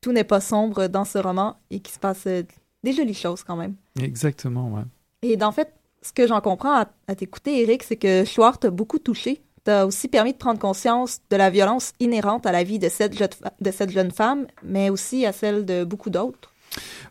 tout 0.01 0.13
n'est 0.13 0.25
pas 0.25 0.41
sombre 0.41 0.89
dans 0.89 1.05
ce 1.05 1.19
roman 1.19 1.57
et 1.71 1.81
qu'il 1.81 1.95
se 1.95 1.99
passe 1.99 2.27
euh, 2.27 2.43
des 2.83 2.93
jolies 2.93 3.15
choses 3.15 3.45
quand 3.45 3.57
même. 3.57 3.75
Exactement, 4.01 4.73
ouais. 4.73 4.83
Et 5.23 5.37
en 5.43 5.53
fait, 5.53 5.73
ce 6.03 6.13
que 6.13 6.27
j'en 6.27 6.41
comprends 6.41 6.85
à, 7.07 7.15
t'écouter, 7.15 7.61
Eric, 7.61 7.83
c'est 7.83 7.97
que 7.97 8.25
Schwartz 8.25 8.61
t'a 8.61 8.71
beaucoup 8.71 8.99
touché. 8.99 9.43
T'a 9.65 9.87
aussi 9.87 10.09
permis 10.09 10.33
de 10.33 10.39
prendre 10.39 10.59
conscience 10.59 11.19
de 11.29 11.37
la 11.37 11.51
violence 11.51 11.93
inhérente 12.01 12.47
à 12.47 12.53
la 12.53 12.65
vie 12.65 12.79
de 12.79 12.89
cette, 12.89 13.13
de 13.61 13.71
cette 13.71 13.91
jeune 13.91 14.11
femme, 14.11 14.47
mais 14.63 14.89
aussi 14.89 15.27
à 15.27 15.33
celle 15.33 15.67
de 15.67 15.85
beaucoup 15.85 16.09
d'autres. 16.09 16.51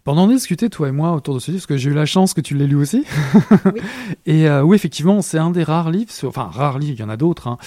Pendant 0.03 0.27
discuter, 0.27 0.69
toi 0.69 0.87
et 0.87 0.91
moi, 0.91 1.13
autour 1.13 1.35
de 1.35 1.39
ce 1.39 1.51
livre, 1.51 1.61
parce 1.61 1.67
que 1.67 1.77
j'ai 1.77 1.89
eu 1.89 1.93
la 1.93 2.05
chance 2.05 2.33
que 2.33 2.41
tu 2.41 2.55
l'aies 2.55 2.65
lu 2.65 2.77
aussi. 2.77 3.03
Oui. 3.65 3.81
et 4.25 4.47
euh, 4.47 4.63
oui, 4.63 4.75
effectivement, 4.75 5.21
c'est 5.21 5.37
un 5.37 5.51
des 5.51 5.63
rares 5.63 5.91
livres, 5.91 6.11
enfin, 6.23 6.49
rares 6.51 6.79
livres, 6.79 6.95
il 6.97 7.01
y 7.01 7.03
en 7.03 7.09
a 7.09 7.17
d'autres, 7.17 7.47
hein, 7.47 7.57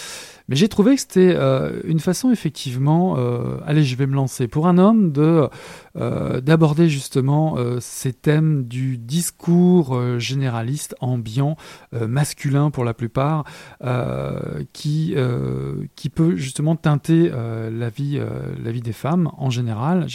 j'ai 0.56 0.68
trouvé 0.68 0.94
que 0.94 1.00
c'était 1.00 1.34
euh, 1.34 1.80
une 1.84 2.00
façon 2.00 2.30
effectivement, 2.30 3.16
euh, 3.16 3.56
allez, 3.66 3.84
je 3.84 3.96
vais 3.96 4.06
me 4.06 4.14
lancer, 4.14 4.48
pour 4.48 4.66
un 4.66 4.78
homme 4.78 5.12
de 5.12 5.48
euh, 5.96 6.40
d'aborder 6.40 6.88
justement 6.88 7.56
ces 7.80 8.12
thèmes 8.12 8.64
du 8.64 8.96
discours 8.98 10.18
généraliste, 10.18 10.94
ambiant, 11.00 11.56
masculin 11.92 12.70
pour 12.70 12.84
la 12.84 12.94
plupart, 12.94 13.44
qui 14.72 15.14
qui 15.94 16.08
peut 16.08 16.36
justement 16.36 16.76
teinter 16.76 17.30
la 17.30 17.88
vie 17.90 18.20
la 18.62 18.72
vie 18.72 18.80
des 18.80 18.92
femmes 18.92 19.30
en 19.36 19.50
général. 19.50 20.06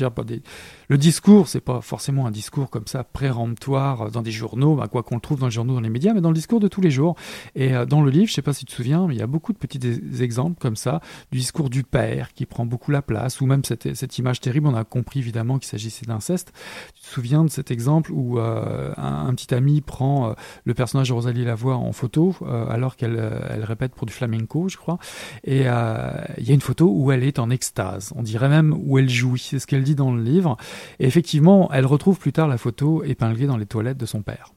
Le 0.90 0.98
discours, 0.98 1.48
c'est 1.48 1.62
pas 1.62 1.82
forcément 1.82 2.26
un 2.26 2.32
discours 2.32 2.70
comme 2.70 2.88
ça 2.88 3.04
péremptoire 3.04 4.12
dans 4.12 4.22
des 4.22 4.32
journaux, 4.32 4.76
bah, 4.76 4.88
quoi 4.88 5.04
qu'on 5.04 5.16
le 5.16 5.22
trouve 5.22 5.40
dans 5.40 5.48
les 5.48 5.52
journaux, 5.52 5.76
dans 5.76 5.82
les 5.82 5.90
médias, 5.90 6.14
mais 6.14 6.22
dans 6.22 6.30
le 6.30 6.36
discours 6.36 6.60
de 6.60 6.68
tous 6.68 6.82
les 6.82 6.92
jours. 6.92 7.16
Et 7.56 7.72
dans 7.88 8.02
le 8.02 8.10
livre, 8.10 8.28
je 8.28 8.34
sais 8.34 8.42
pas 8.42 8.54
si 8.54 8.66
tu 8.66 8.72
te 8.72 8.76
souviens, 8.76 9.08
mais 9.08 9.16
il 9.16 9.20
y 9.20 9.24
a 9.24 9.28
beaucoup 9.28 9.54
de 9.54 9.58
petits 9.58 9.80
exemples 10.28 10.60
comme 10.60 10.76
ça 10.76 11.00
du 11.32 11.40
discours 11.40 11.70
du 11.70 11.84
père 11.84 12.34
qui 12.34 12.46
prend 12.46 12.66
beaucoup 12.66 12.92
la 12.92 13.02
place, 13.02 13.40
ou 13.40 13.46
même 13.46 13.64
cette, 13.64 13.96
cette 13.96 14.18
image 14.18 14.42
terrible, 14.42 14.68
on 14.68 14.76
a 14.76 14.84
compris 14.84 15.20
évidemment 15.20 15.58
qu'il 15.58 15.70
s'agissait 15.70 16.06
d'inceste. 16.06 16.52
Tu 16.94 17.02
te 17.02 17.08
souviens 17.08 17.46
de 17.46 17.50
cet 17.50 17.72
exemple 17.72 18.12
où 18.12 18.38
euh, 18.40 18.94
un, 18.98 19.34
petit 19.34 19.54
ami 19.54 19.80
prend 19.80 20.30
euh, 20.30 20.34
le 20.66 20.74
personnage 20.74 21.08
de 21.08 21.14
Rosalie 21.14 21.46
Lavoie 21.46 21.78
en 21.78 21.94
photo 21.94 22.36
euh, 22.42 22.68
alors 22.68 22.98
qu'elle 22.98 23.18
elle 23.50 23.64
répète 23.64 23.96
pour 23.96 24.06
du 24.06 24.14
flamenco, 24.14 24.68
je 24.68 24.76
crois, 24.76 25.00
et 25.46 25.62
il 25.62 25.64
y 25.64 26.52
a 26.52 26.54
une 26.54 26.62
photo 26.62 26.92
où 26.94 27.12
elle 27.12 27.24
est 27.24 27.40
en 27.40 27.50
extase, 27.50 28.12
on 28.16 28.24
dirait 28.24 28.50
même 28.50 28.76
où 28.78 28.98
elle 28.98 29.10
jouit, 29.10 29.40
c'est 29.40 29.60
ce 29.60 29.68
qu'elle 29.68 29.84
dit 29.84 29.96
dans 29.96 30.12
le 30.12 30.22
livre, 30.22 30.58
et 31.00 31.06
effectivement, 31.06 31.72
elle 31.72 31.86
retrouve 31.86 32.20
plus 32.20 32.34
tard 32.34 32.48
la 32.48 32.58
photo 32.58 33.04
épinglée 33.04 33.48
dans 33.48 33.58
les 33.58 33.66
toilettes 33.66 33.98
de 33.98 34.06
son 34.06 34.22
père. 34.22 34.54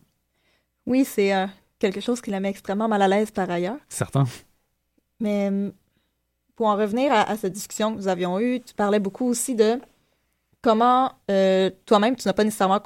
Oui, 0.87 1.05
c'est 1.05 1.33
quelque 1.79 2.01
chose 2.01 2.21
qui 2.21 2.31
la 2.31 2.41
met 2.41 2.51
extrêmement 2.51 2.89
mal 2.89 3.03
à 3.03 3.09
l'aise 3.09 3.31
par 3.31 3.51
ailleurs. 3.51 3.79
Certain. 3.89 4.25
Mais 5.21 5.49
hum, 5.49 5.73
pour 6.57 6.67
en 6.67 6.77
revenir 6.77 7.13
à, 7.13 7.37
cette 7.37 7.53
discussion 7.53 7.93
que 7.93 7.97
nous 7.97 8.09
avions 8.09 8.39
eue, 8.39 8.61
tu 8.61 8.75
parlais 8.75 9.01
beaucoup 9.01 9.27
aussi 9.27 9.55
de 9.55 9.81
comment 10.63 11.13
euh, 11.31 11.71
toi-même, 11.87 12.17
tu 12.17 12.29
n'as 12.29 12.35
pas 12.35 12.45
nécessairement 12.45 12.83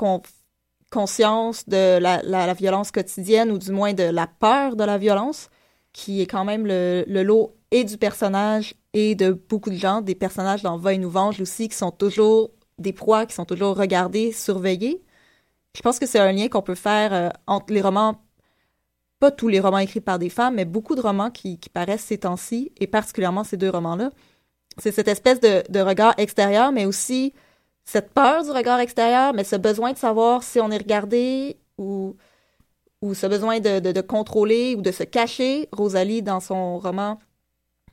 conscience 0.90 1.68
de 1.68 1.98
la, 1.98 2.54
violence 2.54 2.92
quotidienne 2.92 3.50
ou 3.50 3.58
du 3.58 3.72
moins 3.72 3.92
de 3.92 4.04
la 4.04 4.28
peur 4.28 4.76
de 4.76 4.84
la 4.84 4.96
violence, 4.96 5.48
qui 5.92 6.22
est 6.22 6.26
quand 6.26 6.44
même 6.44 6.66
le, 6.66 7.04
lot 7.08 7.56
et 7.72 7.82
du 7.82 7.98
personnage 7.98 8.74
et 8.92 9.16
de 9.16 9.32
beaucoup 9.32 9.70
de 9.70 9.76
gens, 9.76 10.00
des 10.02 10.14
personnages 10.14 10.62
dans 10.62 10.78
Va 10.78 10.92
et 10.92 10.98
nous 10.98 11.10
venge 11.10 11.40
aussi, 11.40 11.68
qui 11.68 11.76
sont 11.76 11.90
toujours 11.90 12.50
des 12.78 12.92
proies, 12.92 13.26
qui 13.26 13.34
sont 13.34 13.44
toujours 13.44 13.76
regardés, 13.76 14.30
surveillés. 14.30 15.02
Je 15.76 15.82
pense 15.82 15.98
que 15.98 16.06
c'est 16.06 16.20
un 16.20 16.30
lien 16.30 16.48
qu'on 16.48 16.62
peut 16.62 16.76
faire 16.76 17.12
euh, 17.12 17.28
entre 17.48 17.72
les 17.72 17.80
romans 17.80 18.23
pas 19.24 19.30
tous 19.30 19.48
les 19.48 19.58
romans 19.58 19.78
écrits 19.78 20.02
par 20.02 20.18
des 20.18 20.28
femmes, 20.28 20.56
mais 20.56 20.66
beaucoup 20.66 20.94
de 20.94 21.00
romans 21.00 21.30
qui, 21.30 21.58
paraissent 21.72 22.04
ces 22.04 22.18
temps-ci, 22.18 22.72
et 22.78 22.86
particulièrement 22.86 23.42
ces 23.42 23.56
deux 23.56 23.70
romans-là. 23.70 24.10
C'est 24.76 24.92
cette 24.92 25.08
espèce 25.08 25.40
de, 25.40 25.80
regard 25.80 26.12
extérieur, 26.18 26.72
mais 26.72 26.84
aussi 26.84 27.32
cette 27.86 28.12
peur 28.12 28.44
du 28.44 28.50
regard 28.50 28.80
extérieur, 28.80 29.32
mais 29.32 29.42
ce 29.44 29.56
besoin 29.56 29.94
de 29.94 29.98
savoir 29.98 30.42
si 30.42 30.60
on 30.60 30.70
est 30.70 30.76
regardé 30.76 31.56
ou, 31.78 32.16
ou 33.00 33.14
ce 33.14 33.26
besoin 33.26 33.60
de, 33.60 34.00
contrôler 34.02 34.74
ou 34.76 34.82
de 34.82 34.90
se 34.90 35.04
cacher. 35.04 35.70
Rosalie, 35.72 36.20
dans 36.20 36.40
son 36.40 36.78
roman, 36.78 37.18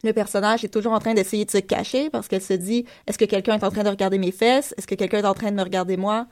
le 0.03 0.11
personnage 0.11 0.65
est 0.65 0.73
toujours 0.73 0.91
en 0.91 0.99
train 0.99 1.13
d'essayer 1.13 1.45
de 1.45 1.51
se 1.51 1.59
cacher 1.59 2.09
parce 2.09 2.27
qu'elle 2.27 2.41
se 2.41 2.55
dit 2.55 2.83
est-ce 3.07 3.17
que 3.17 3.23
quelqu'un 3.23 3.57
est 3.57 3.63
en 3.63 3.71
train 3.71 3.83
de 3.83 3.89
regarder 3.89 4.17
mes 4.17 4.33
fesses? 4.33 4.73
Est-ce 4.77 4.87
que 4.87 4.95
quelqu'un 4.95 5.19
est 5.19 5.25
en 5.25 5.33
train 5.33 5.51
de 5.51 5.55
me 5.55 5.63
regarder 5.63 5.95
moi? 5.95 6.27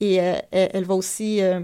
Et 0.00 0.20
euh, 0.20 0.34
elle, 0.50 0.84
va 0.84 0.94
aussi 0.94 1.40
euh, 1.40 1.60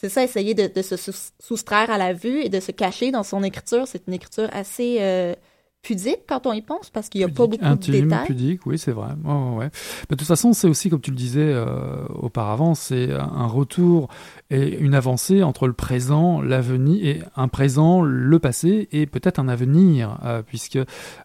c'est 0.00 0.08
ça, 0.08 0.24
essayer 0.24 0.54
de, 0.54 0.80
se 0.80 0.96
soustraire 1.38 1.90
à 1.90 1.98
la 1.98 2.14
vue 2.14 2.40
et 2.40 2.48
de 2.48 2.58
se 2.58 2.72
cacher 2.72 3.10
dans 3.10 3.22
son 3.22 3.42
écriture. 3.42 3.86
C'est 3.86 4.06
une 4.06 4.14
écriture 4.14 4.48
assez 4.50 4.96
euh, 5.00 5.34
pudique 5.82 6.20
quand 6.28 6.46
on 6.46 6.52
y 6.52 6.60
pense 6.60 6.90
parce 6.90 7.08
qu'il 7.08 7.20
n'y 7.20 7.24
a 7.24 7.28
pas 7.28 7.46
beaucoup 7.46 7.64
de 7.64 7.90
détails. 7.90 8.26
pudique, 8.26 8.66
oui, 8.66 8.78
c'est 8.78 8.92
vrai. 8.92 9.08
ouais. 9.24 9.70
de 10.08 10.14
toute 10.14 10.26
façon, 10.26 10.52
c'est 10.52 10.68
aussi, 10.68 10.90
comme 10.90 11.00
tu 11.00 11.10
le 11.10 11.16
disais 11.16 11.40
euh, 11.52 12.04
auparavant, 12.10 12.74
c'est 12.74 13.10
un 13.12 13.46
retour 13.46 14.08
et 14.50 14.78
une 14.78 14.94
avancée 14.94 15.42
entre 15.42 15.66
le 15.66 15.72
présent, 15.72 16.42
l'avenir, 16.42 17.04
et 17.04 17.22
un 17.36 17.48
présent, 17.48 18.02
le 18.02 18.38
passé, 18.38 18.88
et 18.92 19.06
peut-être 19.06 19.38
un 19.38 19.48
avenir, 19.48 20.18
euh, 20.24 20.42
puisque 20.42 20.78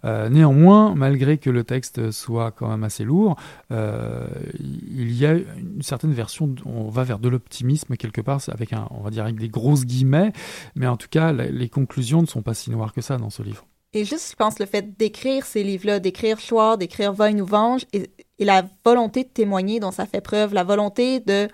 euh, 0.05 0.29
néanmoins, 0.29 0.95
malgré 0.95 1.37
que 1.37 1.49
le 1.49 1.63
texte 1.63 2.11
soit 2.11 2.51
quand 2.51 2.69
même 2.69 2.83
assez 2.83 3.03
lourd, 3.03 3.35
il 3.71 5.11
y 5.13 5.25
a 5.25 5.33
une 5.33 5.81
certaine 5.81 6.13
version, 6.13 6.55
on 6.65 6.89
va 6.89 7.03
vers 7.03 7.19
de 7.19 7.29
l'optimisme 7.29 7.97
quelque 7.97 8.21
part, 8.21 8.41
avec 8.47 8.73
un, 8.73 8.87
on 8.91 9.01
va 9.01 9.09
dire 9.09 9.23
avec 9.23 9.37
des 9.37 9.49
grosses 9.49 9.85
guillemets, 9.85 10.31
mais 10.75 10.87
en 10.87 10.97
tout 10.97 11.09
cas, 11.09 11.33
les 11.33 11.69
conclusions 11.69 12.21
ne 12.21 12.27
sont 12.27 12.41
pas 12.41 12.53
si 12.53 12.71
noires 12.71 12.93
que 12.93 13.01
ça 13.01 13.17
dans 13.17 13.29
ce 13.29 13.43
livre. 13.43 13.65
Et 13.95 14.03
juste, 14.03 14.31
je 14.31 14.35
pense, 14.35 14.59
le 14.59 14.65
fait 14.65 14.97
d'écrire 14.97 15.45
ces 15.45 15.63
livres-là, 15.63 16.01
d'écrire 16.01 16.37
Choix, 16.37 16.75
d'écrire 16.75 17.13
Va 17.13 17.31
nous 17.31 17.45
venge, 17.45 17.85
et, 17.93 18.11
la 18.39 18.65
volonté 18.83 19.23
de 19.23 19.29
témoigner 19.29 19.79
dont 19.79 19.91
ça 19.91 20.05
fait 20.05 20.19
preuve, 20.19 20.53
la 20.53 20.65
volonté 20.65 21.21
de 21.21 21.47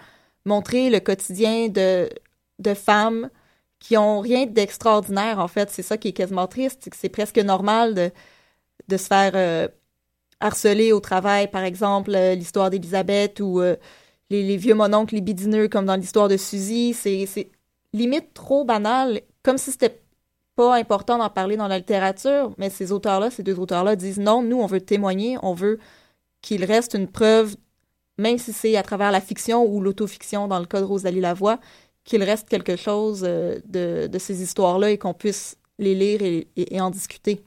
montrer 0.45 0.89
le 0.89 0.99
quotidien 0.99 1.69
de, 1.69 2.09
de 2.57 2.73
femmes 2.73 3.29
qui 3.79 3.95
ont 3.95 4.21
rien 4.21 4.47
d'extraordinaire, 4.47 5.37
en 5.37 5.47
fait. 5.47 5.69
C'est 5.69 5.83
ça 5.83 5.97
qui 5.97 6.07
est 6.07 6.13
quasiment 6.13 6.47
triste, 6.47 6.89
c'est 6.95 7.09
presque 7.09 7.37
normal 7.37 7.93
de, 7.93 8.11
de 8.87 8.97
se 8.97 9.05
faire 9.05 9.33
euh, 9.35 9.67
harceler 10.39 10.93
au 10.93 10.99
travail, 10.99 11.49
par 11.51 11.63
exemple, 11.63 12.15
euh, 12.15 12.33
l'histoire 12.33 12.71
d'Elisabeth 12.71 13.39
ou 13.39 13.61
euh, 13.61 13.75
les, 14.31 14.43
les, 14.43 14.57
vieux 14.57 14.75
mononcles 14.75 15.13
libidineux 15.15 15.67
comme 15.67 15.85
dans 15.85 15.95
l'histoire 15.95 16.27
de 16.27 16.37
Suzy. 16.37 16.95
C'est 16.95 17.51
limite 17.93 18.33
trop 18.33 18.65
banal, 18.65 19.21
comme 19.43 19.59
si 19.59 19.71
c'était 19.71 20.01
pas 20.55 20.75
important 20.75 21.17
d'en 21.17 21.29
parler 21.29 21.57
dans 21.57 21.67
la 21.67 21.77
littérature, 21.77 22.53
mais 22.57 22.69
ces 22.69 22.91
auteurs-là, 22.91 23.29
ces 23.29 23.43
deux 23.43 23.59
auteurs-là 23.59 23.95
disent 23.95 24.19
non, 24.19 24.43
nous, 24.43 24.57
on 24.57 24.65
veut 24.65 24.81
témoigner, 24.81 25.37
on 25.41 25.53
veut 25.53 25.79
qu'il 26.41 26.65
reste 26.65 26.93
une 26.93 27.07
preuve, 27.07 27.55
même 28.17 28.37
si 28.37 28.53
c'est 28.53 28.75
à 28.75 28.83
travers 28.83 29.11
la 29.11 29.21
fiction 29.21 29.65
ou 29.65 29.81
l'autofiction, 29.81 30.47
dans 30.47 30.59
le 30.59 30.65
cas 30.65 30.79
de 30.79 30.85
Rosalie 30.85 31.21
Lavoie, 31.21 31.59
qu'il 32.03 32.23
reste 32.23 32.49
quelque 32.49 32.75
chose 32.75 33.23
euh, 33.27 33.59
de, 33.67 34.17
ces 34.17 34.41
histoires-là 34.41 34.91
et 34.91 34.97
qu'on 34.97 35.13
puisse 35.13 35.57
les 35.77 35.95
lire 35.95 36.21
et, 36.21 36.81
en 36.81 36.89
discuter. 36.89 37.41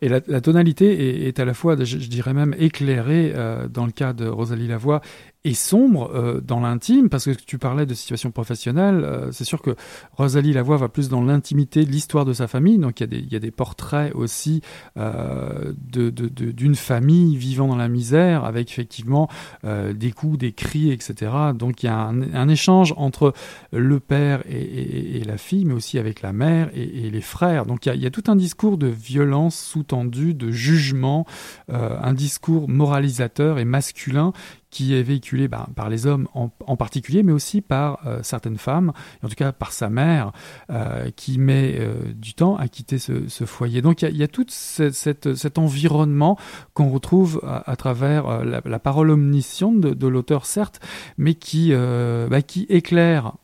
Et 0.00 0.08
la, 0.08 0.20
tonalité 0.40 1.24
est, 1.24 1.28
est 1.28 1.40
à 1.40 1.44
la 1.44 1.52
fois, 1.52 1.76
je, 1.78 1.98
je 1.98 2.08
dirais 2.08 2.32
même, 2.32 2.54
éclairée 2.58 3.32
euh, 3.34 3.66
dans 3.68 3.84
le 3.84 3.90
cas 3.92 4.12
de 4.12 4.26
Rosalie 4.26 4.68
Lavoie 4.68 5.00
et 5.48 5.54
sombre 5.54 6.10
euh, 6.14 6.40
dans 6.40 6.58
l'intime, 6.60 7.08
parce 7.08 7.24
que 7.26 7.30
tu 7.30 7.56
parlais 7.58 7.86
de 7.86 7.94
situation 7.94 8.32
professionnelle. 8.32 9.02
euh, 9.04 9.30
c'est 9.32 9.44
sûr 9.44 9.62
que 9.62 9.76
Rosalie 10.12 10.52
Lavoie 10.52 10.76
va 10.76 10.88
plus 10.88 11.08
dans 11.08 11.22
l'intimité 11.22 11.84
de 11.84 11.90
l'histoire 11.90 12.24
de 12.24 12.32
sa 12.32 12.48
famille. 12.48 12.78
Donc 12.78 13.00
il 13.00 13.14
y 13.14 13.32
y 13.32 13.36
a 13.36 13.38
des 13.38 13.50
portraits 13.52 14.12
aussi 14.14 14.60
euh, 14.96 15.72
de, 15.92 16.10
de- 16.10 16.50
d'une 16.50 16.74
famille 16.74 17.36
vivant 17.36 17.68
dans 17.68 17.76
la 17.76 17.88
misère, 17.88 18.44
avec 18.44 18.70
effectivement 18.70 19.28
euh, 19.64 19.92
des 19.92 20.10
coups, 20.10 20.38
des 20.38 20.52
cris, 20.52 20.90
etc. 20.90 21.30
Donc 21.54 21.82
il 21.82 21.86
y 21.86 21.88
a 21.88 21.96
un, 21.96 22.34
un 22.34 22.48
échange 22.48 22.92
entre 22.96 23.32
le 23.72 24.00
père 24.00 24.42
et, 24.48 24.56
et- 24.60 25.16
et 25.18 25.24
la 25.24 25.38
fille, 25.38 25.64
mais 25.64 25.74
aussi 25.74 25.98
avec 25.98 26.22
la 26.22 26.32
mère 26.32 26.70
et, 26.74 27.06
et 27.06 27.10
les 27.10 27.20
frères. 27.20 27.66
Donc 27.66 27.86
il 27.86 27.94
y, 27.94 27.98
y 28.00 28.06
a 28.06 28.10
tout 28.10 28.24
un 28.26 28.36
discours 28.36 28.78
de 28.78 28.88
violence 28.88 29.56
sous-tendu, 29.56 30.34
de 30.34 30.50
jugement, 30.50 31.24
euh, 31.70 31.96
un 32.02 32.14
discours 32.14 32.68
moralisateur 32.68 33.58
et 33.58 33.64
masculin 33.64 34.32
qui 34.70 34.94
est 34.94 35.02
véhiculé 35.02 35.48
bah, 35.48 35.68
par 35.74 35.88
les 35.88 36.06
hommes 36.06 36.28
en, 36.34 36.76
particulier, 36.76 37.22
mais 37.22 37.32
aussi 37.32 37.60
par 37.60 38.00
euh, 38.06 38.20
certaines 38.22 38.58
femmes, 38.58 38.92
et 39.22 39.26
en 39.26 39.28
tout 39.28 39.34
cas 39.34 39.52
par 39.52 39.72
sa 39.72 39.88
mère, 39.88 40.32
euh, 40.70 41.10
qui 41.10 41.38
met 41.38 41.76
euh, 41.78 42.12
du 42.14 42.34
temps 42.34 42.56
à 42.56 42.68
quitter 42.68 42.98
ce, 42.98 43.44
foyer. 43.46 43.80
Donc 43.80 44.02
il 44.02 44.16
y 44.16 44.22
a, 44.22 44.28
tout 44.28 44.46
cet 44.48 45.58
environnement 45.58 46.38
qu'on 46.74 46.90
retrouve 46.90 47.40
à, 47.44 47.76
travers 47.76 48.44
la, 48.44 48.78
parole 48.78 49.10
omnisciente 49.10 49.80
de, 49.80 50.06
l'auteur, 50.08 50.46
certes, 50.46 50.80
mais 51.16 51.34
qui, 51.34 51.72
bah, 51.72 52.42
qui 52.42 52.66
éclaire 52.68 53.34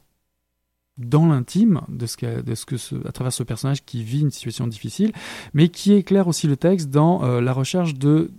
dans 0.99 1.27
l'intime 1.27 1.83
de 1.89 2.07
ce 2.07 2.17
que, 2.17 3.09
à 3.09 3.13
travers 3.13 3.33
ce 3.33 3.43
personnage 3.43 3.85
qui 3.85 4.03
vit 4.03 4.21
une 4.21 4.31
situation 4.31 4.67
difficile, 4.67 5.13
mais 5.55 5.69
qui 5.69 5.93
éclaire 5.93 6.29
aussi 6.29 6.47
le 6.47 6.57
texte 6.57 6.91
dans 6.91 7.23
la 7.41 7.53
recherche 7.53 7.95
de 7.95 8.33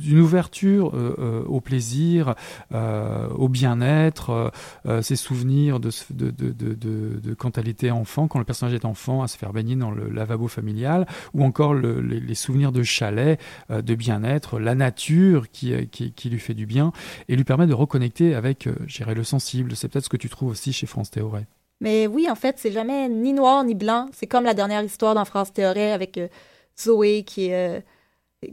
d'une 0.00 0.20
ouverture 0.20 0.94
euh, 0.94 1.14
euh, 1.18 1.44
au 1.44 1.60
plaisir, 1.60 2.34
euh, 2.72 3.28
au 3.28 3.48
bien-être, 3.48 4.52
ses 5.02 5.16
souvenirs 5.16 5.80
de, 5.80 5.90
quand 7.34 7.58
elle 7.58 7.68
était 7.68 7.90
enfant, 7.90 8.28
quand 8.28 8.38
le 8.38 8.44
personnage 8.44 8.74
est 8.74 8.84
enfant, 8.84 9.22
à 9.22 9.28
se 9.28 9.36
faire 9.36 9.52
baigner 9.52 9.76
dans 9.76 9.90
le 9.90 10.08
lavabo 10.08 10.48
familial, 10.48 11.06
ou 11.34 11.44
encore 11.44 11.74
le- 11.74 12.00
les, 12.00 12.34
souvenirs 12.34 12.72
de 12.72 12.82
chalet, 12.82 13.38
de 13.70 13.94
bien-être, 13.94 14.58
la 14.58 14.74
nature 14.74 15.50
qui, 15.50 15.74
lui 16.24 16.38
fait 16.38 16.54
du 16.54 16.66
bien 16.66 16.92
et 17.28 17.36
lui 17.36 17.44
permet 17.44 17.66
de 17.66 17.74
reconnecter 17.74 18.34
avec, 18.34 18.68
dirais, 18.86 19.14
le 19.14 19.24
sensible. 19.24 19.76
C'est 19.76 19.88
peut-être 19.88 20.04
ce 20.04 20.08
que 20.08 20.16
tu 20.16 20.28
trouves 20.28 20.50
aussi 20.50 20.72
chez 20.72 20.86
France 20.86 21.10
Théoret. 21.10 21.46
Mais 21.80 22.06
oui, 22.06 22.28
en 22.30 22.34
fait, 22.34 22.56
c'est 22.58 22.72
jamais 22.72 23.08
ni 23.08 23.32
noir 23.32 23.64
ni 23.64 23.74
blanc. 23.74 24.08
C'est 24.12 24.26
comme 24.26 24.44
la 24.44 24.54
dernière 24.54 24.82
histoire 24.82 25.14
dans 25.14 25.24
France 25.24 25.52
Théoret 25.52 25.92
avec 25.92 26.20
Zoé 26.78 27.24
qui 27.24 27.46
est, 27.46 27.84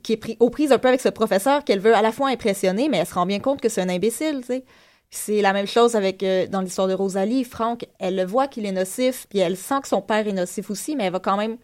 qui 0.03 0.13
est 0.13 0.17
pris, 0.17 0.37
aux 0.39 0.49
prises 0.49 0.71
un 0.71 0.77
peu 0.79 0.87
avec 0.89 1.01
ce 1.01 1.09
professeur 1.09 1.63
qu'elle 1.63 1.79
veut 1.79 1.95
à 1.95 2.01
la 2.01 2.11
fois 2.11 2.29
impressionner, 2.29 2.89
mais 2.89 2.97
elle 2.97 3.05
se 3.07 3.13
rend 3.13 3.25
bien 3.25 3.39
compte 3.39 3.61
que 3.61 3.69
c'est 3.69 3.81
un 3.81 3.89
imbécile, 3.89 4.41
tu 4.41 4.47
sais. 4.47 4.65
C'est 5.09 5.41
la 5.41 5.53
même 5.53 5.67
chose 5.67 5.95
avec 5.95 6.21
euh, 6.23 6.47
dans 6.47 6.59
l'histoire 6.59 6.89
de 6.89 6.93
Rosalie. 6.93 7.45
Franck, 7.45 7.85
elle 7.97 8.17
le 8.17 8.25
voit 8.25 8.47
qu'il 8.49 8.65
est 8.65 8.73
nocif, 8.73 9.25
puis 9.29 9.39
elle 9.39 9.55
sent 9.55 9.79
que 9.81 9.87
son 9.87 10.01
père 10.01 10.27
est 10.27 10.33
nocif 10.33 10.69
aussi, 10.69 10.97
mais 10.97 11.05
elle 11.05 11.13
va 11.13 11.21
quand 11.21 11.37
même 11.37 11.57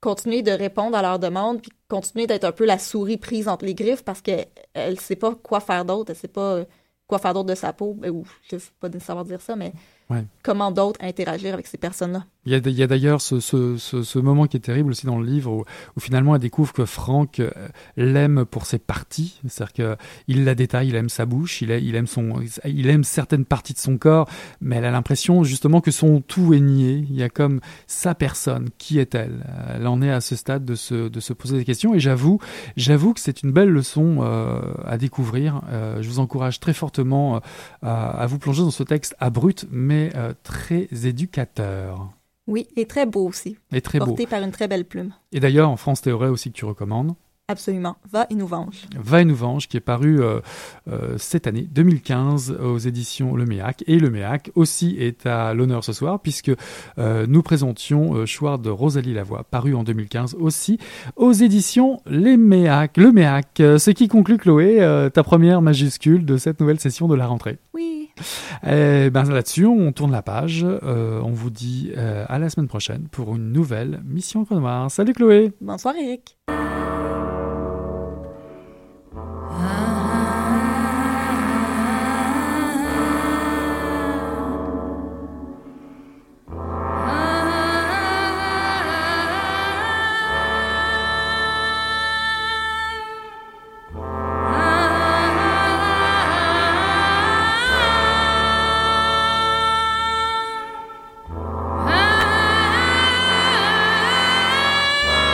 continuer 0.00 0.40
de 0.42 0.52
répondre 0.52 0.96
à 0.96 1.02
leurs 1.02 1.18
demandes, 1.18 1.60
puis 1.60 1.70
continuer 1.88 2.26
d'être 2.26 2.44
un 2.44 2.52
peu 2.52 2.64
la 2.64 2.78
souris 2.78 3.18
prise 3.18 3.48
entre 3.48 3.66
les 3.66 3.74
griffes 3.74 4.02
parce 4.04 4.22
qu'elle 4.22 4.46
ne 4.74 4.94
sait 4.96 5.16
pas 5.16 5.34
quoi 5.34 5.60
faire 5.60 5.84
d'autre, 5.84 6.10
elle 6.10 6.16
sait 6.16 6.28
pas 6.28 6.54
euh, 6.54 6.64
quoi 7.06 7.18
faire 7.18 7.34
d'autre 7.34 7.48
de 7.48 7.54
sa 7.54 7.74
peau, 7.74 7.92
Ben, 7.94 8.10
ou 8.10 8.24
je 8.48 8.56
ne 8.56 8.60
sais 8.60 8.70
pas 8.80 8.88
nécessairement 8.88 9.24
dire 9.24 9.42
ça, 9.42 9.56
mais 9.56 9.72
Ouais. 10.08 10.24
comment 10.42 10.70
d'autre 10.70 11.00
interagir 11.02 11.52
avec 11.52 11.66
ces 11.66 11.78
personnes-là. 11.78 12.24
Il 12.46 12.52
y 12.52 12.82
a, 12.82 12.86
d'ailleurs 12.86 13.20
ce, 13.20 13.40
ce, 13.40 13.76
ce, 13.76 14.02
ce 14.02 14.18
moment 14.18 14.46
qui 14.46 14.56
est 14.56 14.60
terrible 14.60 14.90
aussi 14.90 15.06
dans 15.06 15.18
le 15.18 15.26
livre 15.26 15.52
où, 15.52 15.64
où 15.96 16.00
finalement 16.00 16.34
elle 16.34 16.40
découvre 16.40 16.72
que 16.72 16.84
Franck 16.84 17.40
euh, 17.40 17.50
l'aime 17.96 18.44
pour 18.44 18.66
ses 18.66 18.78
parties, 18.78 19.40
c'est-à-dire 19.46 19.96
qu'il 20.26 20.44
la 20.44 20.54
détaille, 20.54 20.88
il 20.88 20.94
aime 20.94 21.08
sa 21.08 21.26
bouche, 21.26 21.62
il, 21.62 21.70
aime 21.70 22.06
son, 22.06 22.40
il 22.64 22.88
aime 22.88 23.04
certaines 23.04 23.44
parties 23.44 23.72
de 23.72 23.78
son 23.78 23.98
corps, 23.98 24.28
mais 24.60 24.76
elle 24.76 24.84
a 24.84 24.90
l'impression 24.90 25.44
justement 25.44 25.80
que 25.80 25.90
son 25.90 26.20
tout 26.20 26.54
est 26.54 26.60
nié. 26.60 27.04
Il 27.10 27.16
y 27.16 27.22
a 27.22 27.28
comme 27.28 27.60
sa 27.86 28.14
personne, 28.14 28.68
qui 28.78 28.98
est-elle 28.98 29.44
Elle 29.74 29.86
en 29.86 30.00
est 30.00 30.10
à 30.10 30.20
ce 30.20 30.36
stade 30.36 30.64
de 30.64 30.74
se, 30.74 31.08
de 31.08 31.20
se 31.20 31.32
poser 31.32 31.58
des 31.58 31.64
questions 31.64 31.94
et 31.94 32.00
j'avoue, 32.00 32.38
j'avoue 32.76 33.12
que 33.12 33.20
c'est 33.20 33.42
une 33.42 33.52
belle 33.52 33.70
leçon 33.70 34.18
euh, 34.20 34.60
à 34.84 34.98
découvrir. 34.98 35.62
Euh, 35.70 36.00
je 36.00 36.08
vous 36.08 36.20
encourage 36.20 36.60
très 36.60 36.72
fortement 36.72 37.36
euh, 37.36 37.40
à 37.82 38.26
vous 38.26 38.38
plonger 38.38 38.62
dans 38.62 38.70
ce 38.70 38.82
texte 38.82 39.14
abrupt 39.18 39.66
mais 39.70 40.10
euh, 40.16 40.32
très 40.42 40.88
éducateur. 41.04 42.15
Oui, 42.46 42.68
et 42.76 42.86
très 42.86 43.06
beau 43.06 43.28
aussi, 43.28 43.56
Et 43.72 43.80
très 43.80 43.98
beau. 43.98 44.06
porté 44.06 44.26
par 44.26 44.42
une 44.42 44.52
très 44.52 44.68
belle 44.68 44.84
plume. 44.84 45.12
Et 45.32 45.40
d'ailleurs, 45.40 45.68
en 45.68 45.76
France 45.76 46.00
Théoret 46.02 46.28
aussi 46.28 46.52
que 46.52 46.56
tu 46.56 46.64
recommandes, 46.64 47.14
Absolument. 47.48 47.96
Va 48.10 48.26
et 48.28 48.34
nous 48.34 48.48
venge. 48.48 48.86
Va 48.98 49.20
et 49.20 49.24
nous 49.24 49.36
venge, 49.36 49.68
qui 49.68 49.76
est 49.76 49.80
paru 49.80 50.20
euh, 50.20 50.40
euh, 50.90 51.14
cette 51.16 51.46
année, 51.46 51.68
2015, 51.70 52.58
aux 52.60 52.78
éditions 52.78 53.36
Le 53.36 53.44
Méac. 53.44 53.84
Et 53.86 54.00
Le 54.00 54.10
Méac 54.10 54.50
aussi 54.56 54.96
est 54.98 55.26
à 55.26 55.54
l'honneur 55.54 55.84
ce 55.84 55.92
soir, 55.92 56.18
puisque 56.18 56.50
euh, 56.98 57.26
nous 57.28 57.42
présentions 57.42 58.26
Chouard 58.26 58.58
de 58.58 58.68
Rosalie 58.68 59.14
Lavoie, 59.14 59.44
paru 59.44 59.76
en 59.76 59.84
2015 59.84 60.34
aussi 60.40 60.78
aux 61.14 61.32
éditions 61.32 62.00
Les 62.06 62.36
Méac. 62.36 62.96
Le 62.96 63.12
Méac, 63.12 63.48
ce 63.58 63.90
qui 63.90 64.08
conclut, 64.08 64.38
Chloé, 64.38 65.08
ta 65.14 65.22
première 65.22 65.62
majuscule 65.62 66.24
de 66.24 66.38
cette 66.38 66.58
nouvelle 66.58 66.80
session 66.80 67.06
de 67.06 67.14
la 67.14 67.28
rentrée. 67.28 67.58
Oui. 67.74 67.95
Eh 68.66 69.10
ben 69.10 69.24
là-dessus, 69.24 69.66
on 69.66 69.92
tourne 69.92 70.12
la 70.12 70.22
page. 70.22 70.64
Euh, 70.64 71.20
on 71.22 71.32
vous 71.32 71.50
dit 71.50 71.92
euh, 71.96 72.24
à 72.28 72.38
la 72.38 72.48
semaine 72.48 72.68
prochaine 72.68 73.08
pour 73.08 73.34
une 73.36 73.52
nouvelle 73.52 74.00
mission 74.04 74.46
Noire. 74.50 74.90
Salut 74.90 75.12
Chloé 75.12 75.52
Bonsoir, 75.60 75.94
Eric. 75.96 76.36